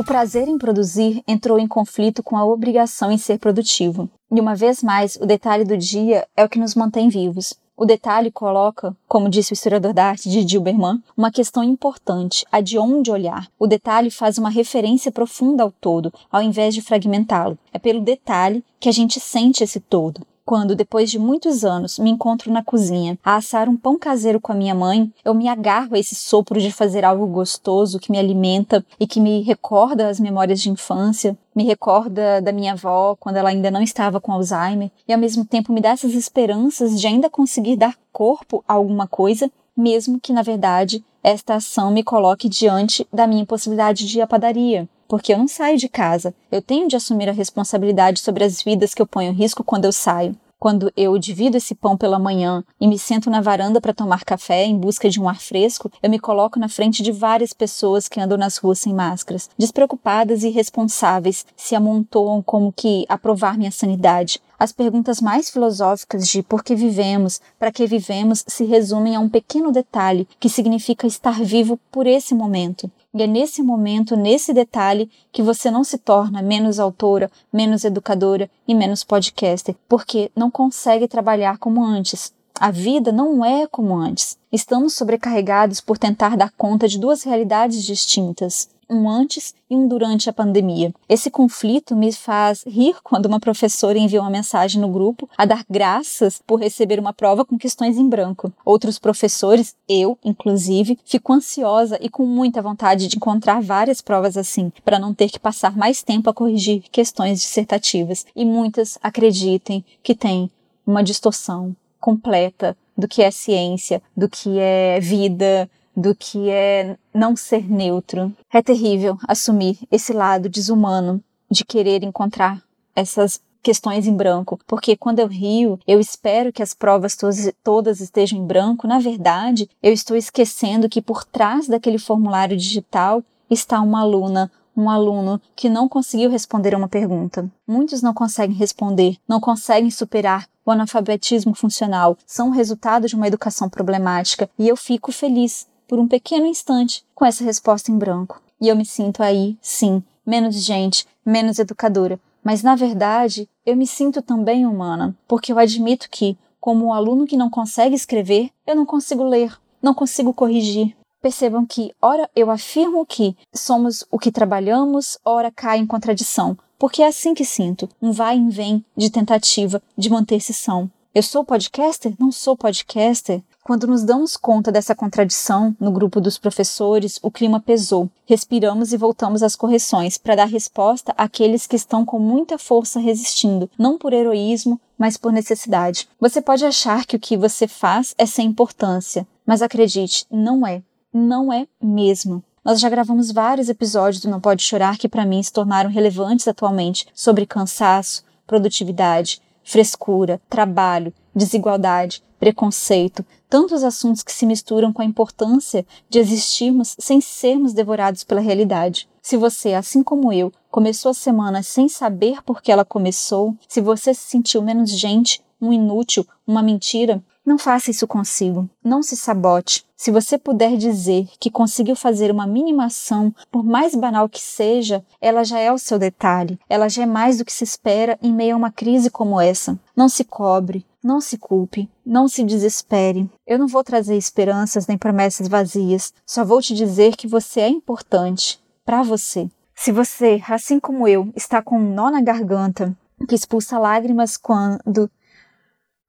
O 0.00 0.02
prazer 0.02 0.48
em 0.48 0.56
produzir 0.56 1.22
entrou 1.28 1.58
em 1.58 1.68
conflito 1.68 2.22
com 2.22 2.34
a 2.34 2.46
obrigação 2.46 3.12
em 3.12 3.18
ser 3.18 3.38
produtivo. 3.38 4.08
E 4.32 4.40
uma 4.40 4.54
vez 4.54 4.82
mais, 4.82 5.16
o 5.16 5.26
detalhe 5.26 5.62
do 5.62 5.76
dia 5.76 6.26
é 6.34 6.42
o 6.42 6.48
que 6.48 6.58
nos 6.58 6.74
mantém 6.74 7.10
vivos. 7.10 7.52
O 7.76 7.84
detalhe 7.84 8.30
coloca, 8.30 8.96
como 9.06 9.28
disse 9.28 9.52
o 9.52 9.54
historiador 9.54 9.92
da 9.92 10.06
arte 10.06 10.30
de 10.30 10.42
Dilberman, 10.42 11.02
uma 11.14 11.30
questão 11.30 11.62
importante, 11.62 12.46
a 12.50 12.62
de 12.62 12.78
onde 12.78 13.10
olhar. 13.10 13.46
O 13.58 13.66
detalhe 13.66 14.10
faz 14.10 14.38
uma 14.38 14.48
referência 14.48 15.12
profunda 15.12 15.64
ao 15.64 15.70
todo, 15.70 16.10
ao 16.32 16.40
invés 16.40 16.74
de 16.74 16.80
fragmentá-lo. 16.80 17.58
É 17.70 17.78
pelo 17.78 18.00
detalhe 18.00 18.64
que 18.80 18.88
a 18.88 18.92
gente 18.92 19.20
sente 19.20 19.62
esse 19.62 19.80
todo 19.80 20.22
quando, 20.50 20.74
depois 20.74 21.08
de 21.08 21.16
muitos 21.16 21.64
anos, 21.64 21.96
me 21.96 22.10
encontro 22.10 22.52
na 22.52 22.60
cozinha 22.60 23.16
a 23.24 23.36
assar 23.36 23.68
um 23.68 23.76
pão 23.76 23.96
caseiro 23.96 24.40
com 24.40 24.50
a 24.50 24.54
minha 24.56 24.74
mãe, 24.74 25.08
eu 25.24 25.32
me 25.32 25.46
agarro 25.46 25.94
a 25.94 25.98
esse 26.00 26.16
sopro 26.16 26.60
de 26.60 26.72
fazer 26.72 27.04
algo 27.04 27.24
gostoso 27.24 28.00
que 28.00 28.10
me 28.10 28.18
alimenta 28.18 28.84
e 28.98 29.06
que 29.06 29.20
me 29.20 29.42
recorda 29.42 30.08
as 30.08 30.18
memórias 30.18 30.60
de 30.60 30.68
infância, 30.68 31.38
me 31.54 31.62
recorda 31.62 32.42
da 32.42 32.50
minha 32.50 32.72
avó 32.72 33.14
quando 33.14 33.36
ela 33.36 33.50
ainda 33.50 33.70
não 33.70 33.80
estava 33.80 34.20
com 34.20 34.32
Alzheimer 34.32 34.90
e 35.06 35.12
ao 35.12 35.20
mesmo 35.20 35.44
tempo 35.44 35.72
me 35.72 35.80
dá 35.80 35.90
essas 35.90 36.14
esperanças 36.14 37.00
de 37.00 37.06
ainda 37.06 37.30
conseguir 37.30 37.76
dar 37.76 37.94
corpo 38.12 38.64
a 38.66 38.72
alguma 38.72 39.06
coisa, 39.06 39.48
mesmo 39.76 40.18
que 40.18 40.32
na 40.32 40.42
verdade 40.42 41.04
esta 41.22 41.54
ação 41.54 41.92
me 41.92 42.02
coloque 42.02 42.48
diante 42.48 43.06
da 43.12 43.24
minha 43.24 43.42
impossibilidade 43.42 44.04
de 44.04 44.18
ir 44.18 44.22
à 44.22 44.26
padaria, 44.26 44.88
porque 45.10 45.34
eu 45.34 45.38
não 45.38 45.48
saio 45.48 45.76
de 45.76 45.88
casa. 45.88 46.32
Eu 46.52 46.62
tenho 46.62 46.86
de 46.86 46.94
assumir 46.94 47.28
a 47.28 47.32
responsabilidade 47.32 48.20
sobre 48.20 48.44
as 48.44 48.62
vidas 48.62 48.94
que 48.94 49.02
eu 49.02 49.06
ponho 49.08 49.32
em 49.32 49.34
risco 49.34 49.64
quando 49.64 49.84
eu 49.84 49.92
saio. 49.92 50.36
Quando 50.56 50.92
eu 50.96 51.18
divido 51.18 51.56
esse 51.56 51.74
pão 51.74 51.96
pela 51.96 52.16
manhã 52.16 52.62
e 52.80 52.86
me 52.86 52.96
sento 52.96 53.28
na 53.28 53.40
varanda 53.40 53.80
para 53.80 53.92
tomar 53.92 54.24
café 54.24 54.64
em 54.64 54.78
busca 54.78 55.10
de 55.10 55.18
um 55.20 55.28
ar 55.28 55.40
fresco, 55.40 55.90
eu 56.00 56.08
me 56.08 56.20
coloco 56.20 56.60
na 56.60 56.68
frente 56.68 57.02
de 57.02 57.10
várias 57.10 57.52
pessoas 57.52 58.08
que 58.08 58.20
andam 58.20 58.38
nas 58.38 58.58
ruas 58.58 58.78
sem 58.78 58.94
máscaras, 58.94 59.50
despreocupadas 59.58 60.44
e 60.44 60.48
irresponsáveis, 60.48 61.44
se 61.56 61.74
amontoam 61.74 62.40
como 62.40 62.72
que 62.72 63.04
a 63.08 63.18
provar 63.18 63.58
minha 63.58 63.72
sanidade. 63.72 64.40
As 64.60 64.72
perguntas 64.72 65.22
mais 65.22 65.48
filosóficas 65.48 66.28
de 66.28 66.42
por 66.42 66.62
que 66.62 66.74
vivemos, 66.74 67.40
para 67.58 67.72
que 67.72 67.86
vivemos, 67.86 68.44
se 68.46 68.66
resumem 68.66 69.16
a 69.16 69.20
um 69.20 69.26
pequeno 69.26 69.72
detalhe 69.72 70.28
que 70.38 70.50
significa 70.50 71.06
estar 71.06 71.42
vivo 71.42 71.80
por 71.90 72.06
esse 72.06 72.34
momento. 72.34 72.90
E 73.14 73.22
é 73.22 73.26
nesse 73.26 73.62
momento, 73.62 74.18
nesse 74.18 74.52
detalhe, 74.52 75.10
que 75.32 75.42
você 75.42 75.70
não 75.70 75.82
se 75.82 75.96
torna 75.96 76.42
menos 76.42 76.78
autora, 76.78 77.30
menos 77.50 77.84
educadora 77.84 78.50
e 78.68 78.74
menos 78.74 79.02
podcaster, 79.02 79.74
porque 79.88 80.30
não 80.36 80.50
consegue 80.50 81.08
trabalhar 81.08 81.56
como 81.56 81.82
antes. 81.82 82.30
A 82.60 82.70
vida 82.70 83.10
não 83.10 83.42
é 83.42 83.66
como 83.66 83.96
antes. 83.96 84.36
Estamos 84.52 84.92
sobrecarregados 84.92 85.80
por 85.80 85.96
tentar 85.96 86.36
dar 86.36 86.52
conta 86.52 86.86
de 86.86 86.98
duas 86.98 87.22
realidades 87.22 87.82
distintas 87.82 88.68
um 88.90 89.08
antes 89.08 89.54
e 89.70 89.76
um 89.76 89.86
durante 89.86 90.28
a 90.28 90.32
pandemia. 90.32 90.92
Esse 91.08 91.30
conflito 91.30 91.94
me 91.94 92.12
faz 92.12 92.64
rir 92.66 92.96
quando 93.04 93.26
uma 93.26 93.38
professora 93.40 93.98
envia 93.98 94.20
uma 94.20 94.28
mensagem 94.28 94.80
no 94.80 94.88
grupo 94.88 95.28
a 95.38 95.44
dar 95.44 95.64
graças 95.70 96.42
por 96.46 96.58
receber 96.58 96.98
uma 96.98 97.12
prova 97.12 97.44
com 97.44 97.56
questões 97.56 97.96
em 97.96 98.08
branco. 98.08 98.52
Outros 98.64 98.98
professores, 98.98 99.76
eu 99.88 100.18
inclusive, 100.24 100.98
fico 101.04 101.32
ansiosa 101.32 101.98
e 102.00 102.08
com 102.08 102.26
muita 102.26 102.60
vontade 102.60 103.06
de 103.06 103.16
encontrar 103.16 103.62
várias 103.62 104.00
provas 104.00 104.36
assim, 104.36 104.72
para 104.84 104.98
não 104.98 105.14
ter 105.14 105.30
que 105.30 105.38
passar 105.38 105.76
mais 105.76 106.02
tempo 106.02 106.28
a 106.28 106.34
corrigir 106.34 106.82
questões 106.90 107.40
dissertativas. 107.40 108.26
E 108.34 108.44
muitas 108.44 108.98
acreditem 109.02 109.84
que 110.02 110.14
tem 110.14 110.50
uma 110.86 111.02
distorção 111.02 111.74
completa 112.00 112.76
do 112.96 113.06
que 113.06 113.22
é 113.22 113.30
ciência, 113.30 114.02
do 114.16 114.28
que 114.28 114.58
é 114.58 114.98
vida, 115.00 115.70
do 116.00 116.14
que 116.14 116.48
é 116.48 116.96
não 117.12 117.36
ser 117.36 117.70
neutro. 117.70 118.32
É 118.52 118.62
terrível 118.62 119.18
assumir 119.28 119.78
esse 119.90 120.12
lado 120.12 120.48
desumano 120.48 121.22
de 121.50 121.64
querer 121.64 122.02
encontrar 122.02 122.62
essas 122.94 123.40
questões 123.62 124.06
em 124.06 124.16
branco, 124.16 124.58
porque 124.66 124.96
quando 124.96 125.18
eu 125.18 125.26
rio, 125.26 125.78
eu 125.86 126.00
espero 126.00 126.52
que 126.52 126.62
as 126.62 126.72
provas 126.72 127.14
to 127.14 127.28
todas 127.62 128.00
estejam 128.00 128.38
em 128.38 128.46
branco. 128.46 128.86
Na 128.86 128.98
verdade, 128.98 129.68
eu 129.82 129.92
estou 129.92 130.16
esquecendo 130.16 130.88
que 130.88 131.02
por 131.02 131.24
trás 131.24 131.68
daquele 131.68 131.98
formulário 131.98 132.56
digital 132.56 133.22
está 133.50 133.80
uma 133.80 134.00
aluna, 134.00 134.50
um 134.76 134.88
aluno 134.88 135.40
que 135.54 135.68
não 135.68 135.88
conseguiu 135.88 136.30
responder 136.30 136.74
a 136.74 136.78
uma 136.78 136.88
pergunta. 136.88 137.50
Muitos 137.66 138.00
não 138.00 138.14
conseguem 138.14 138.56
responder, 138.56 139.16
não 139.28 139.40
conseguem 139.40 139.90
superar 139.90 140.48
o 140.64 140.70
analfabetismo 140.70 141.54
funcional, 141.54 142.16
são 142.26 142.50
resultado 142.50 143.08
de 143.08 143.16
uma 143.16 143.26
educação 143.26 143.68
problemática, 143.68 144.48
e 144.58 144.68
eu 144.68 144.76
fico 144.76 145.10
feliz 145.10 145.66
por 145.90 145.98
um 145.98 146.06
pequeno 146.06 146.46
instante 146.46 147.04
com 147.16 147.24
essa 147.24 147.42
resposta 147.42 147.90
em 147.90 147.98
branco. 147.98 148.40
E 148.60 148.68
eu 148.68 148.76
me 148.76 148.86
sinto 148.86 149.24
aí, 149.24 149.58
sim, 149.60 150.00
menos 150.24 150.54
gente, 150.54 151.04
menos 151.26 151.58
educadora. 151.58 152.20
Mas 152.44 152.62
na 152.62 152.76
verdade, 152.76 153.48
eu 153.66 153.76
me 153.76 153.88
sinto 153.88 154.22
também 154.22 154.64
humana, 154.64 155.16
porque 155.26 155.52
eu 155.52 155.58
admito 155.58 156.08
que, 156.08 156.38
como 156.60 156.86
um 156.86 156.92
aluno 156.92 157.26
que 157.26 157.36
não 157.36 157.50
consegue 157.50 157.96
escrever, 157.96 158.50
eu 158.64 158.76
não 158.76 158.86
consigo 158.86 159.24
ler, 159.24 159.52
não 159.82 159.92
consigo 159.92 160.32
corrigir. 160.32 160.96
Percebam 161.20 161.66
que, 161.66 161.92
ora 162.00 162.30
eu 162.36 162.52
afirmo 162.52 163.04
que 163.04 163.36
somos 163.52 164.06
o 164.12 164.18
que 164.18 164.30
trabalhamos, 164.30 165.18
ora 165.24 165.50
cai 165.50 165.78
em 165.78 165.86
contradição, 165.88 166.56
porque 166.78 167.02
é 167.02 167.08
assim 167.08 167.34
que 167.34 167.44
sinto, 167.44 167.88
um 168.00 168.12
vai 168.12 168.38
e 168.38 168.48
vem 168.48 168.84
de 168.96 169.10
tentativa 169.10 169.82
de 169.98 170.08
manter-se 170.08 170.54
são. 170.54 170.88
Eu 171.12 171.24
sou 171.24 171.44
podcaster? 171.44 172.14
Não 172.16 172.30
sou 172.30 172.56
podcaster? 172.56 173.42
Quando 173.70 173.86
nos 173.86 174.02
damos 174.02 174.36
conta 174.36 174.72
dessa 174.72 174.96
contradição 174.96 175.76
no 175.78 175.92
grupo 175.92 176.20
dos 176.20 176.36
professores, 176.36 177.20
o 177.22 177.30
clima 177.30 177.60
pesou. 177.60 178.10
Respiramos 178.26 178.92
e 178.92 178.96
voltamos 178.96 179.44
às 179.44 179.54
correções 179.54 180.18
para 180.18 180.34
dar 180.34 180.46
resposta 180.46 181.14
àqueles 181.16 181.68
que 181.68 181.76
estão 181.76 182.04
com 182.04 182.18
muita 182.18 182.58
força 182.58 182.98
resistindo, 182.98 183.70
não 183.78 183.96
por 183.96 184.12
heroísmo, 184.12 184.80
mas 184.98 185.16
por 185.16 185.30
necessidade. 185.30 186.08
Você 186.18 186.42
pode 186.42 186.64
achar 186.64 187.06
que 187.06 187.14
o 187.14 187.20
que 187.20 187.36
você 187.36 187.68
faz 187.68 188.12
é 188.18 188.26
sem 188.26 188.48
importância, 188.48 189.24
mas 189.46 189.62
acredite, 189.62 190.26
não 190.28 190.66
é. 190.66 190.82
Não 191.14 191.52
é 191.52 191.68
mesmo. 191.80 192.42
Nós 192.64 192.80
já 192.80 192.88
gravamos 192.88 193.30
vários 193.30 193.68
episódios 193.68 194.20
do 194.20 194.28
Não 194.28 194.40
Pode 194.40 194.64
Chorar 194.64 194.98
que 194.98 195.08
para 195.08 195.24
mim 195.24 195.40
se 195.40 195.52
tornaram 195.52 195.90
relevantes 195.90 196.48
atualmente 196.48 197.06
sobre 197.14 197.46
cansaço, 197.46 198.24
produtividade, 198.48 199.40
frescura, 199.62 200.40
trabalho, 200.50 201.14
desigualdade, 201.34 202.22
preconceito, 202.38 203.24
tantos 203.48 203.84
assuntos 203.84 204.22
que 204.22 204.32
se 204.32 204.46
misturam 204.46 204.92
com 204.92 205.02
a 205.02 205.04
importância 205.04 205.86
de 206.08 206.18
existirmos 206.18 206.96
sem 206.98 207.20
sermos 207.20 207.72
devorados 207.72 208.24
pela 208.24 208.40
realidade. 208.40 209.08
Se 209.20 209.36
você, 209.36 209.74
assim 209.74 210.02
como 210.02 210.32
eu, 210.32 210.52
começou 210.70 211.10
a 211.10 211.14
semana 211.14 211.62
sem 211.62 211.88
saber 211.88 212.42
por 212.42 212.62
que 212.62 212.72
ela 212.72 212.84
começou, 212.84 213.54
se 213.68 213.80
você 213.80 214.14
se 214.14 214.22
sentiu 214.22 214.62
menos 214.62 214.90
gente, 214.90 215.42
um 215.60 215.72
inútil, 215.72 216.26
uma 216.46 216.62
mentira, 216.62 217.22
não 217.44 217.58
faça 217.58 217.90
isso 217.90 218.06
consigo. 218.06 218.68
Não 218.82 219.02
se 219.02 219.16
sabote. 219.16 219.84
Se 219.96 220.10
você 220.10 220.38
puder 220.38 220.76
dizer 220.76 221.28
que 221.38 221.50
conseguiu 221.50 221.96
fazer 221.96 222.30
uma 222.30 222.46
mínima 222.46 222.86
ação, 222.86 223.34
por 223.50 223.64
mais 223.64 223.94
banal 223.94 224.28
que 224.28 224.40
seja, 224.40 225.04
ela 225.20 225.42
já 225.42 225.58
é 225.58 225.72
o 225.72 225.78
seu 225.78 225.98
detalhe. 225.98 226.58
Ela 226.68 226.88
já 226.88 227.02
é 227.02 227.06
mais 227.06 227.38
do 227.38 227.44
que 227.44 227.52
se 227.52 227.64
espera 227.64 228.18
em 228.22 228.32
meio 228.32 228.54
a 228.54 228.58
uma 228.58 228.70
crise 228.70 229.10
como 229.10 229.40
essa. 229.40 229.78
Não 229.96 230.08
se 230.08 230.24
cobre, 230.24 230.86
não 231.02 231.20
se 231.20 231.38
culpe, 231.38 231.88
não 232.04 232.28
se 232.28 232.44
desespere. 232.44 233.28
Eu 233.46 233.58
não 233.58 233.66
vou 233.66 233.82
trazer 233.82 234.16
esperanças 234.16 234.86
nem 234.86 234.98
promessas 234.98 235.48
vazias, 235.48 236.12
só 236.26 236.44
vou 236.44 236.60
te 236.60 236.74
dizer 236.74 237.16
que 237.16 237.26
você 237.26 237.60
é 237.60 237.68
importante 237.68 238.60
para 238.84 239.02
você. 239.02 239.48
Se 239.74 239.92
você, 239.92 240.42
assim 240.48 240.78
como 240.78 241.08
eu, 241.08 241.32
está 241.34 241.62
com 241.62 241.78
um 241.78 241.94
nó 241.94 242.10
na 242.10 242.20
garganta, 242.20 242.96
que 243.26 243.34
expulsa 243.34 243.78
lágrimas 243.78 244.36
quando. 244.36 245.10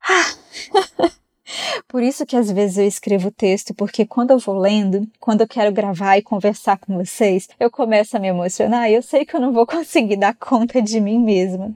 Ah! 0.03 1.11
Por 1.87 2.01
isso 2.01 2.25
que 2.25 2.35
às 2.35 2.49
vezes 2.49 2.77
eu 2.77 2.87
escrevo 2.87 3.31
texto, 3.31 3.73
porque 3.73 4.05
quando 4.05 4.31
eu 4.31 4.39
vou 4.39 4.57
lendo, 4.57 5.07
quando 5.19 5.41
eu 5.41 5.47
quero 5.47 5.71
gravar 5.71 6.17
e 6.17 6.21
conversar 6.21 6.77
com 6.77 6.97
vocês, 6.97 7.49
eu 7.59 7.69
começo 7.69 8.15
a 8.15 8.19
me 8.19 8.29
emocionar 8.29 8.89
e 8.89 8.95
eu 8.95 9.01
sei 9.01 9.25
que 9.25 9.35
eu 9.35 9.41
não 9.41 9.51
vou 9.51 9.65
conseguir 9.67 10.15
dar 10.15 10.33
conta 10.33 10.81
de 10.81 10.99
mim 11.01 11.19
mesma. 11.19 11.73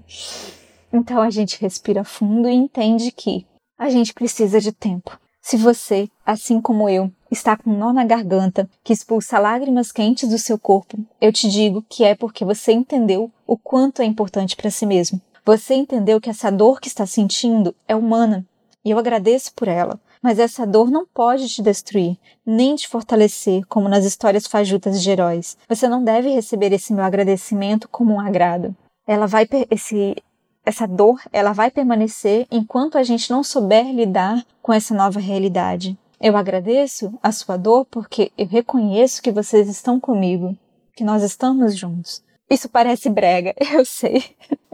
Então 0.96 1.22
a 1.22 1.30
gente 1.30 1.60
respira 1.60 2.06
fundo 2.06 2.48
e 2.48 2.54
entende 2.54 3.12
que 3.12 3.46
a 3.78 3.90
gente 3.90 4.14
precisa 4.14 4.62
de 4.62 4.72
tempo. 4.72 5.20
Se 5.42 5.58
você, 5.58 6.10
assim 6.26 6.62
como 6.62 6.88
eu, 6.88 7.12
está 7.30 7.58
com 7.58 7.70
um 7.70 7.78
nó 7.78 7.92
na 7.92 8.06
garganta 8.06 8.70
que 8.82 8.94
expulsa 8.94 9.38
lágrimas 9.38 9.92
quentes 9.92 10.30
do 10.30 10.40
seu 10.40 10.58
corpo, 10.58 10.98
eu 11.20 11.34
te 11.34 11.50
digo 11.50 11.84
que 11.90 12.06
é 12.06 12.16
porque 12.16 12.46
você 12.46 12.72
entendeu 12.72 13.30
o 13.46 13.58
quanto 13.58 14.02
é 14.02 14.06
importante 14.06 14.56
para 14.56 14.72
si 14.72 14.86
mesmo. 14.86 15.22
Você 15.46 15.74
entendeu 15.74 16.22
que 16.22 16.30
essa 16.30 16.50
dor 16.50 16.80
que 16.80 16.88
está 16.88 17.06
sentindo 17.06 17.76
é 17.90 17.94
humana 17.94 18.46
e 18.84 18.92
eu 18.92 18.98
agradeço 18.98 19.54
por 19.54 19.68
ela. 19.68 20.00
Mas 20.22 20.40
essa 20.40 20.66
dor 20.66 20.90
não 20.90 21.06
pode 21.06 21.50
te 21.50 21.62
destruir, 21.62 22.18
nem 22.46 22.74
te 22.74 22.88
fortalecer, 22.88 23.66
como 23.68 23.90
nas 23.90 24.06
histórias 24.06 24.48
fajutas 24.48 25.04
de 25.04 25.12
heróis. 25.12 25.58
Você 25.68 25.90
não 25.90 26.02
deve 26.02 26.30
receber 26.30 26.72
esse 26.72 26.94
meu 26.94 27.04
agradecimento 27.04 27.90
como 27.90 28.14
um 28.14 28.20
agrado. 28.20 28.74
Ela 29.06 29.28
vai 29.28 29.48
esse 29.70 30.16
essa 30.66 30.88
dor, 30.88 31.22
ela 31.32 31.54
vai 31.54 31.70
permanecer 31.70 32.48
enquanto 32.52 32.98
a 32.98 33.04
gente 33.04 33.30
não 33.30 33.44
souber 33.44 33.86
lidar 33.94 34.44
com 34.62 34.74
essa 34.74 34.96
nova 34.96 35.20
realidade. 35.20 35.98
Eu 36.20 36.36
agradeço 36.36 37.14
a 37.22 37.32
sua 37.32 37.58
dor 37.58 37.86
porque 37.86 38.32
eu 38.38 38.48
reconheço 38.48 39.22
que 39.22 39.32
vocês 39.32 39.68
estão 39.70 40.00
comigo, 40.00 40.58
que 40.96 41.04
nós 41.04 41.22
estamos 41.22 41.76
juntos. 41.76 42.24
Isso 42.50 42.70
parece 42.70 43.10
brega, 43.10 43.54
eu 43.74 43.86
sei, 43.86 44.24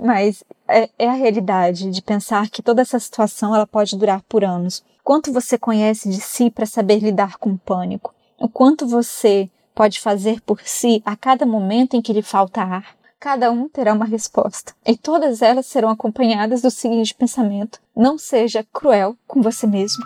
mas 0.02 0.44
é, 0.68 0.90
é, 0.98 1.08
a 1.10 1.14
realidade 1.14 1.90
de 1.90 2.02
pensar 2.02 2.50
que 2.50 2.62
toda 2.62 2.82
essa 2.82 3.00
situação 3.00 3.56
ela 3.56 3.68
pode 3.68 3.98
durar 3.98 4.22
por 4.24 4.44
anos. 4.44 4.84
Quanto 5.04 5.32
você 5.32 5.58
conhece 5.58 6.10
de 6.10 6.22
si 6.22 6.50
para 6.50 6.66
saber 6.66 7.00
lidar 7.00 7.38
com 7.38 7.52
o 7.52 7.58
pânico? 7.58 8.14
O 8.40 8.48
quanto 8.48 8.88
você 8.88 9.50
pode 9.74 10.00
fazer 10.00 10.42
por 10.42 10.62
si 10.62 11.02
a 11.06 11.16
cada 11.16 11.46
momento 11.46 11.96
em 11.96 12.02
que 12.02 12.14
lhe 12.14 12.22
falta 12.22 12.62
ar? 12.62 12.96
Cada 13.22 13.52
um 13.52 13.70
terá 13.70 13.94
uma 13.94 14.04
resposta, 14.04 14.74
e 14.84 14.98
todas 14.98 15.44
elas 15.44 15.68
serão 15.68 15.90
acompanhadas 15.90 16.64
do 16.64 16.72
seguinte 16.72 17.14
pensamento: 17.14 17.80
não 17.96 18.18
seja 18.18 18.66
cruel 18.74 19.16
com 19.28 19.44
você 19.44 19.68
mesmo. 19.68 20.04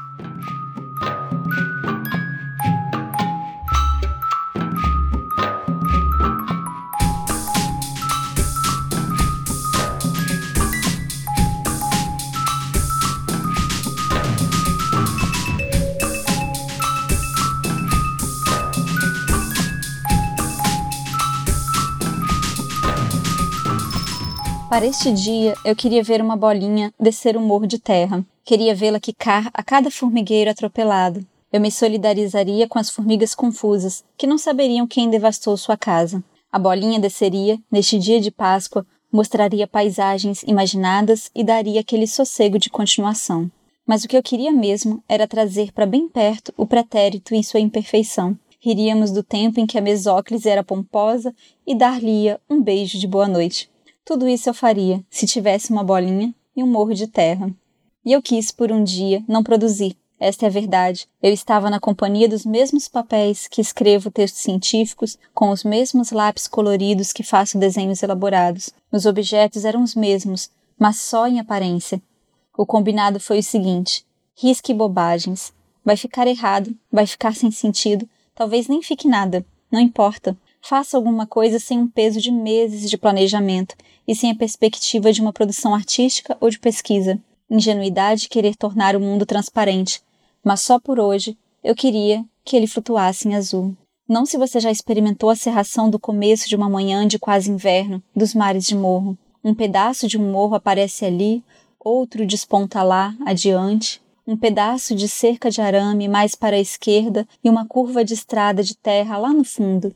Para 24.75 24.87
este 24.87 25.09
dia, 25.09 25.53
eu 25.63 25.73
queria 25.73 26.03
ver 26.03 26.21
uma 26.21 26.35
bolinha 26.35 26.93
descer 26.99 27.37
um 27.37 27.41
morro 27.41 27.65
de 27.65 27.79
terra. 27.79 28.25
Queria 28.43 28.75
vê-la 28.75 28.99
quicar 28.99 29.49
a 29.53 29.63
cada 29.63 29.89
formigueiro 29.89 30.51
atropelado. 30.51 31.25
Eu 31.49 31.61
me 31.61 31.71
solidarizaria 31.71 32.67
com 32.67 32.77
as 32.77 32.89
formigas 32.89 33.33
confusas, 33.33 34.03
que 34.17 34.27
não 34.27 34.37
saberiam 34.37 34.85
quem 34.85 35.09
devastou 35.09 35.55
sua 35.55 35.77
casa. 35.77 36.21
A 36.51 36.59
bolinha 36.59 36.99
desceria, 36.99 37.57
neste 37.71 37.97
dia 37.97 38.19
de 38.19 38.29
Páscoa, 38.29 38.85
mostraria 39.09 39.65
paisagens 39.65 40.43
imaginadas 40.43 41.31
e 41.33 41.41
daria 41.41 41.79
aquele 41.79 42.05
sossego 42.05 42.59
de 42.59 42.69
continuação. 42.69 43.49
Mas 43.87 44.03
o 44.03 44.09
que 44.09 44.17
eu 44.17 44.21
queria 44.21 44.51
mesmo 44.51 45.01
era 45.07 45.25
trazer 45.25 45.71
para 45.71 45.85
bem 45.85 46.09
perto 46.09 46.53
o 46.57 46.67
pretérito 46.67 47.33
em 47.33 47.41
sua 47.41 47.61
imperfeição. 47.61 48.37
Riríamos 48.59 49.09
do 49.09 49.23
tempo 49.23 49.57
em 49.57 49.65
que 49.65 49.77
a 49.77 49.81
mesóclise 49.81 50.49
era 50.49 50.65
pomposa 50.65 51.33
e 51.65 51.73
dar-lhe 51.73 52.35
um 52.49 52.61
beijo 52.61 52.99
de 52.99 53.07
boa 53.07 53.29
noite. 53.29 53.73
Tudo 54.05 54.29
isso 54.29 54.47
eu 54.47 54.53
faria 54.53 55.03
se 55.09 55.25
tivesse 55.25 55.71
uma 55.71 55.83
bolinha 55.83 56.31
e 56.55 56.61
um 56.61 56.67
morro 56.67 56.93
de 56.93 57.07
terra. 57.07 57.49
E 58.05 58.13
eu 58.13 58.21
quis, 58.21 58.51
por 58.51 58.71
um 58.71 58.83
dia, 58.83 59.23
não 59.27 59.41
produzir. 59.41 59.97
Esta 60.19 60.45
é 60.45 60.47
a 60.47 60.51
verdade. 60.51 61.07
Eu 61.21 61.33
estava 61.33 61.71
na 61.71 61.79
companhia 61.79 62.29
dos 62.29 62.45
mesmos 62.45 62.87
papéis 62.87 63.47
que 63.47 63.59
escrevo 63.59 64.11
textos 64.11 64.43
científicos, 64.43 65.17
com 65.33 65.49
os 65.49 65.63
mesmos 65.63 66.11
lápis 66.11 66.47
coloridos 66.47 67.11
que 67.11 67.23
faço 67.23 67.57
desenhos 67.57 68.03
elaborados. 68.03 68.69
Os 68.91 69.07
objetos 69.07 69.65
eram 69.65 69.81
os 69.81 69.95
mesmos, 69.95 70.51
mas 70.77 70.97
só 70.97 71.27
em 71.27 71.39
aparência. 71.39 71.99
O 72.55 72.63
combinado 72.63 73.19
foi 73.19 73.39
o 73.39 73.43
seguinte: 73.43 74.05
risque 74.35 74.71
bobagens. 74.71 75.51
Vai 75.83 75.97
ficar 75.97 76.27
errado, 76.27 76.75
vai 76.91 77.07
ficar 77.07 77.35
sem 77.35 77.49
sentido, 77.49 78.07
talvez 78.35 78.67
nem 78.67 78.83
fique 78.83 79.07
nada, 79.07 79.43
não 79.71 79.79
importa. 79.79 80.37
Faça 80.67 80.97
alguma 80.97 81.27
coisa 81.27 81.59
sem 81.59 81.77
um 81.77 81.87
peso 81.87 82.19
de 82.19 82.31
meses 82.31 82.89
de 82.89 82.97
planejamento 82.97 83.75
e 84.07 84.15
sem 84.15 84.31
a 84.31 84.35
perspectiva 84.35 85.13
de 85.13 85.21
uma 85.21 85.31
produção 85.31 85.75
artística 85.75 86.35
ou 86.41 86.49
de 86.49 86.57
pesquisa. 86.57 87.21
Ingenuidade 87.47 88.27
querer 88.27 88.55
tornar 88.55 88.95
o 88.95 88.99
mundo 88.99 89.27
transparente, 89.27 90.01
mas 90.43 90.61
só 90.61 90.79
por 90.79 90.99
hoje 90.99 91.37
eu 91.63 91.75
queria 91.75 92.25
que 92.43 92.55
ele 92.55 92.65
flutuasse 92.65 93.27
em 93.27 93.35
azul. 93.35 93.77
Não 94.09 94.25
se 94.25 94.39
você 94.39 94.59
já 94.59 94.71
experimentou 94.71 95.29
a 95.29 95.35
serração 95.35 95.87
do 95.87 95.99
começo 95.99 96.49
de 96.49 96.55
uma 96.55 96.67
manhã 96.67 97.07
de 97.07 97.19
quase 97.19 97.51
inverno, 97.51 98.01
dos 98.15 98.33
mares 98.33 98.65
de 98.65 98.73
morro. 98.73 99.15
Um 99.43 99.53
pedaço 99.53 100.07
de 100.07 100.17
um 100.17 100.31
morro 100.31 100.55
aparece 100.55 101.05
ali, 101.05 101.43
outro 101.79 102.25
desponta 102.25 102.81
lá, 102.81 103.15
adiante, 103.23 104.01
um 104.25 104.35
pedaço 104.35 104.95
de 104.95 105.07
cerca 105.07 105.51
de 105.51 105.61
arame 105.61 106.07
mais 106.07 106.33
para 106.33 106.55
a 106.55 106.59
esquerda 106.59 107.27
e 107.43 107.49
uma 107.51 107.67
curva 107.67 108.03
de 108.03 108.15
estrada 108.15 108.63
de 108.63 108.75
terra 108.75 109.15
lá 109.19 109.31
no 109.31 109.43
fundo. 109.43 109.95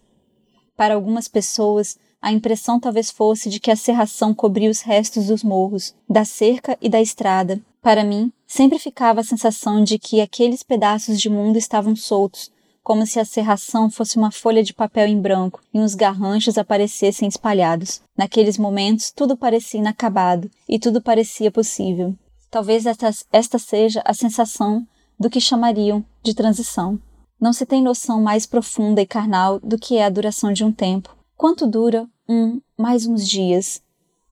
Para 0.79 0.95
algumas 0.95 1.27
pessoas, 1.27 1.97
a 2.21 2.31
impressão 2.31 2.79
talvez 2.79 3.11
fosse 3.11 3.49
de 3.49 3.59
que 3.59 3.69
a 3.69 3.75
serração 3.75 4.33
cobria 4.33 4.69
os 4.69 4.79
restos 4.79 5.27
dos 5.27 5.43
morros, 5.43 5.93
da 6.09 6.23
cerca 6.23 6.77
e 6.81 6.87
da 6.87 7.01
estrada. 7.01 7.59
Para 7.81 8.01
mim, 8.01 8.31
sempre 8.47 8.79
ficava 8.79 9.19
a 9.19 9.23
sensação 9.25 9.83
de 9.83 9.99
que 9.99 10.21
aqueles 10.21 10.63
pedaços 10.63 11.19
de 11.19 11.29
mundo 11.29 11.57
estavam 11.57 11.97
soltos, 11.97 12.49
como 12.81 13.05
se 13.05 13.19
a 13.19 13.25
serração 13.25 13.89
fosse 13.89 14.15
uma 14.15 14.31
folha 14.31 14.63
de 14.63 14.73
papel 14.73 15.05
em 15.05 15.19
branco 15.19 15.59
e 15.73 15.81
uns 15.81 15.95
garranchos 15.95 16.57
aparecessem 16.57 17.27
espalhados. 17.27 18.01
Naqueles 18.17 18.57
momentos, 18.57 19.11
tudo 19.11 19.35
parecia 19.35 19.81
inacabado 19.81 20.49
e 20.65 20.79
tudo 20.79 21.01
parecia 21.01 21.51
possível. 21.51 22.15
Talvez 22.49 22.85
esta, 22.85 23.11
esta 23.33 23.59
seja 23.59 24.01
a 24.05 24.13
sensação 24.13 24.87
do 25.19 25.29
que 25.29 25.41
chamariam 25.41 26.05
de 26.23 26.33
transição. 26.33 26.97
Não 27.39 27.53
se 27.53 27.65
tem 27.65 27.81
noção 27.81 28.21
mais 28.21 28.45
profunda 28.45 29.01
e 29.01 29.05
carnal 29.05 29.59
do 29.61 29.77
que 29.77 29.95
é 29.95 30.03
a 30.03 30.09
duração 30.09 30.51
de 30.51 30.65
um 30.65 30.73
tempo. 30.73 31.15
Quanto 31.37 31.65
dura 31.65 32.05
um 32.27 32.59
mais 32.77 33.07
uns 33.07 33.25
dias? 33.25 33.81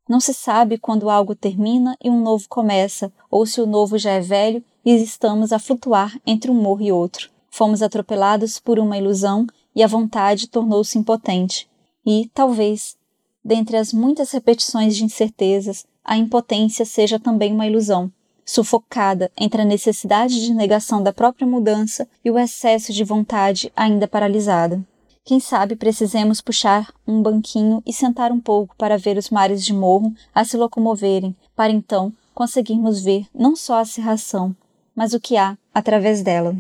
Não 0.10 0.20
se 0.20 0.34
sabe 0.34 0.78
quando 0.78 1.10
algo 1.10 1.34
termina 1.34 1.98
e 2.04 2.10
um 2.10 2.22
novo 2.22 2.50
começa, 2.50 3.12
ou 3.32 3.46
se 3.46 3.62
o 3.62 3.66
novo 3.66 3.98
já 3.98 4.12
é 4.12 4.20
velho 4.20 4.62
e 4.84 4.92
estamos 4.92 5.54
a 5.54 5.60
flutuar 5.60 6.20
entre 6.26 6.52
um 6.52 6.54
morro 6.54 6.82
e 6.82 6.92
outro. 6.92 7.30
Fomos 7.50 7.82
atropelados 7.82 8.60
por 8.60 8.78
uma 8.78 8.98
ilusão 8.98 9.48
e 9.74 9.82
a 9.82 9.88
vontade 9.88 10.48
tornou-se 10.48 10.98
impotente. 10.98 11.70
E, 12.06 12.30
talvez, 12.34 12.98
dentre 13.44 13.78
as 13.78 13.94
muitas 13.94 14.32
repetições 14.32 14.96
de 14.98 15.06
incertezas, 15.06 15.86
a 16.04 16.18
impotência 16.18 16.86
seja 16.86 17.18
também 17.18 17.54
uma 17.54 17.68
ilusão 17.68 18.12
sufocada 18.48 19.30
entre 19.38 19.62
a 19.62 19.66
necessidade 19.66 20.42
de 20.42 20.54
negação 20.54 21.04
da 21.04 21.12
própria 21.12 21.46
mudança 21.46 22.08
e 22.24 22.32
o 22.32 22.40
excesso 22.40 22.94
de 22.94 23.04
vontade 23.04 23.72
ainda 23.76 24.08
paralisada. 24.08 24.82
Quem 25.26 25.42
sabe 25.42 25.76
precisemos 25.76 26.40
puxar 26.40 26.94
um 27.06 27.22
banquinho 27.22 27.84
e 27.86 27.92
sentar 27.92 28.32
um 28.32 28.40
pouco 28.40 28.74
para 28.78 28.98
ver 28.98 29.18
os 29.18 29.30
mares 29.30 29.64
de 29.64 29.74
morro 29.74 30.14
a 30.34 30.46
se 30.46 30.56
locomoverem, 30.56 31.36
para 31.54 31.74
então 31.74 32.14
conseguirmos 32.34 33.04
ver 33.04 33.28
não 33.36 33.54
só 33.54 33.80
a 33.80 33.86
cerração, 33.86 34.56
mas 34.96 35.14
o 35.14 35.20
que 35.20 35.36
há 35.36 35.58
através 35.74 36.22
dela. 36.22 36.56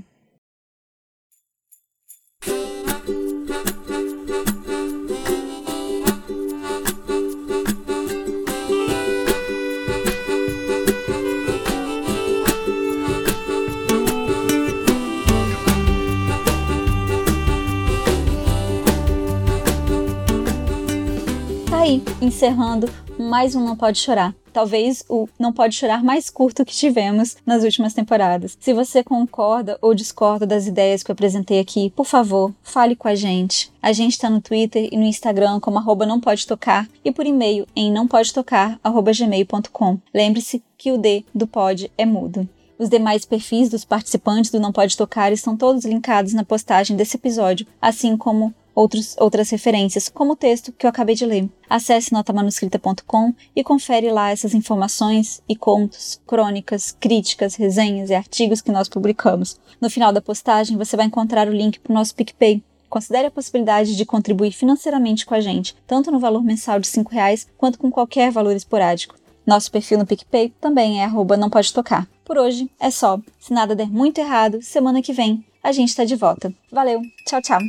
Aí, 21.87 22.03
encerrando 22.21 22.89
mais 23.17 23.55
um 23.55 23.63
Não 23.63 23.77
Pode 23.77 23.97
Chorar. 23.99 24.35
Talvez 24.51 25.05
o 25.07 25.29
Não 25.39 25.53
Pode 25.53 25.73
Chorar 25.73 26.03
mais 26.03 26.29
curto 26.29 26.65
que 26.65 26.75
tivemos 26.75 27.37
nas 27.45 27.63
últimas 27.63 27.93
temporadas. 27.93 28.57
Se 28.59 28.73
você 28.73 29.01
concorda 29.01 29.77
ou 29.81 29.95
discorda 29.95 30.45
das 30.45 30.67
ideias 30.67 31.01
que 31.01 31.09
eu 31.09 31.13
apresentei 31.13 31.61
aqui, 31.61 31.89
por 31.91 32.05
favor, 32.05 32.53
fale 32.61 32.93
com 32.93 33.07
a 33.07 33.15
gente. 33.15 33.71
A 33.81 33.93
gente 33.93 34.13
está 34.13 34.29
no 34.29 34.41
Twitter 34.41 34.89
e 34.91 34.97
no 34.97 35.05
Instagram 35.05 35.61
como 35.61 35.77
arroba 35.77 36.05
não 36.05 36.19
pode 36.19 36.45
tocar 36.45 36.89
e 37.05 37.11
por 37.11 37.25
e-mail 37.25 37.65
em 37.73 37.89
não 37.89 38.05
pode 38.05 38.33
tocar 38.33 38.77
gmail.com. 38.83 39.97
Lembre-se 40.13 40.61
que 40.77 40.91
o 40.91 40.97
D 40.97 41.23
do 41.33 41.47
pod 41.47 41.89
é 41.97 42.05
mudo. 42.05 42.49
Os 42.77 42.89
demais 42.89 43.23
perfis 43.23 43.69
dos 43.69 43.85
participantes 43.85 44.51
do 44.51 44.59
Não 44.59 44.71
Pode 44.71 44.95
Tocar 44.95 45.31
estão 45.31 45.57
todos 45.57 45.83
linkados 45.83 46.33
na 46.33 46.43
postagem 46.43 46.95
desse 46.95 47.17
episódio, 47.17 47.65
assim 47.81 48.15
como 48.15 48.53
outros, 48.77 49.15
outras 49.19 49.49
referências, 49.49 50.07
como 50.07 50.33
o 50.33 50.35
texto 50.35 50.71
que 50.71 50.85
eu 50.85 50.89
acabei 50.89 51.15
de 51.15 51.25
ler. 51.25 51.49
Acesse 51.67 52.13
notamanuscrita.com 52.13 53.33
e 53.55 53.63
confere 53.63 54.11
lá 54.11 54.29
essas 54.29 54.53
informações 54.53 55.41
e 55.49 55.55
contos, 55.55 56.21
crônicas, 56.27 56.95
críticas, 56.99 57.55
resenhas 57.55 58.11
e 58.11 58.13
artigos 58.13 58.61
que 58.61 58.71
nós 58.71 58.87
publicamos. 58.87 59.59
No 59.81 59.89
final 59.89 60.13
da 60.13 60.21
postagem 60.21 60.77
você 60.77 60.95
vai 60.95 61.07
encontrar 61.07 61.47
o 61.47 61.53
link 61.53 61.79
para 61.79 61.91
o 61.91 61.95
nosso 61.95 62.13
PicPay. 62.13 62.61
Considere 62.87 63.27
a 63.27 63.31
possibilidade 63.31 63.95
de 63.95 64.05
contribuir 64.05 64.51
financeiramente 64.51 65.25
com 65.25 65.33
a 65.33 65.41
gente, 65.41 65.75
tanto 65.87 66.11
no 66.11 66.19
valor 66.19 66.43
mensal 66.43 66.79
de 66.79 66.89
R$ 66.89 67.03
reais 67.09 67.47
quanto 67.57 67.79
com 67.79 67.91
qualquer 67.91 68.31
valor 68.31 68.55
esporádico. 68.55 69.15
Nosso 69.45 69.71
perfil 69.71 69.97
no 69.97 70.05
PicPay 70.05 70.53
também 70.61 71.01
é 71.01 71.05
arroba 71.05 71.35
não 71.35 71.49
pode 71.49 71.73
tocar. 71.73 72.07
Por 72.23 72.37
hoje 72.37 72.69
é 72.79 72.91
só. 72.91 73.19
Se 73.39 73.53
nada 73.53 73.75
der 73.75 73.89
muito 73.89 74.19
errado, 74.19 74.61
semana 74.61 75.01
que 75.01 75.13
vem 75.13 75.43
a 75.63 75.71
gente 75.71 75.89
está 75.89 76.05
de 76.05 76.15
volta. 76.15 76.53
Valeu, 76.71 77.01
tchau, 77.25 77.41
tchau. 77.41 77.59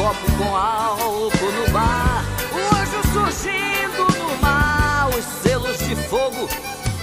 Copo 0.00 0.32
com 0.38 0.56
álcool 0.56 1.52
no 1.52 1.70
bar, 1.72 2.24
o 2.54 2.74
anjo 2.74 3.02
surgindo 3.12 4.06
no 4.18 4.34
mar, 4.40 5.10
os 5.10 5.24
selos 5.42 5.78
de 5.80 5.94
fogo, 5.94 6.48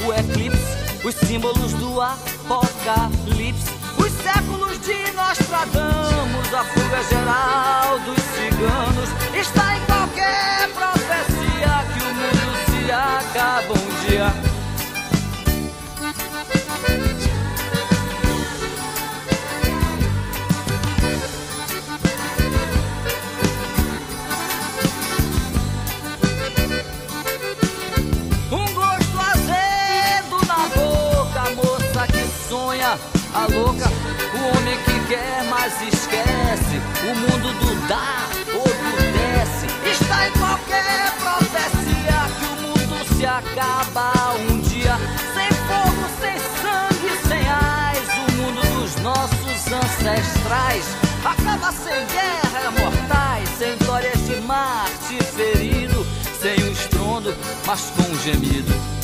o 0.03 0.13
eclipse 0.13 0.77
os 1.03 1.13
símbolos 1.13 1.73
do 1.73 2.01
apocalipse, 2.01 3.71
os 3.99 4.11
séculos 4.11 4.79
de 4.79 5.11
Nostradamus, 5.11 6.53
a 6.53 6.63
fuga 6.63 7.03
geral 7.03 7.99
dos 7.99 8.17
ciganos, 8.33 9.09
está 9.39 9.77
em 9.77 9.85
qualquer 9.85 10.67
profecia 10.73 11.85
que 11.93 12.03
o 12.03 12.13
mundo 12.15 12.57
se 12.65 12.91
acaba 12.91 13.73
um 13.73 14.09
dia. 14.09 14.46
A 33.37 33.45
louca, 33.45 33.87
o 34.33 34.57
homem 34.57 34.77
que 34.83 34.99
quer, 35.07 35.43
mas 35.47 35.73
esquece. 35.81 36.81
O 37.03 37.15
mundo 37.15 37.53
do 37.59 37.87
dar 37.87 38.29
ou 38.55 38.63
do 38.63 38.97
desce 39.13 39.67
está 39.91 40.27
em 40.27 40.31
qualquer 40.31 41.11
profecia 41.19 42.17
que 42.39 42.45
o 42.45 42.67
mundo 42.67 43.15
se 43.15 43.25
acaba 43.25 44.33
um 44.49 44.59
dia. 44.61 44.97
Sem 45.35 45.51
fogo, 45.67 46.03
sem 46.19 46.37
sangue, 46.61 47.27
sem 47.27 47.47
ais, 47.47 48.07
o 48.27 48.31
mundo 48.33 48.61
dos 48.79 48.95
nossos 49.03 49.71
ancestrais 49.71 50.85
acaba 51.23 51.71
sem 51.71 52.05
guerra, 52.07 52.71
mortais, 52.71 53.49
sem 53.57 53.77
glórias 53.85 54.25
de 54.25 54.41
Marte 54.41 55.23
ferido, 55.35 56.07
sem 56.41 56.55
o 56.55 56.71
estrondo, 56.71 57.35
mas 57.67 57.81
com 57.95 58.01
um 58.01 58.19
gemido. 58.19 58.96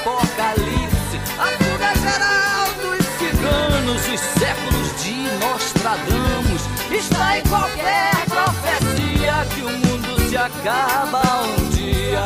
apocalipse, 0.00 1.20
a 1.38 1.46
fuga 1.62 1.94
geral 2.00 2.66
dos 2.80 3.06
ciganos, 3.18 4.08
os 4.08 4.20
séculos 4.40 5.02
de 5.02 5.14
Nostradamus. 5.44 6.62
Está 6.90 7.38
em 7.38 7.42
qualquer 7.42 8.10
profecia 8.26 9.46
que 9.54 9.62
o 9.62 9.70
mundo 9.70 10.28
se 10.28 10.36
acaba 10.36 11.22
um 11.42 11.68
dia. 11.70 12.24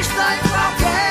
Está 0.00 0.36
em 0.36 0.38
qualquer 0.48 1.09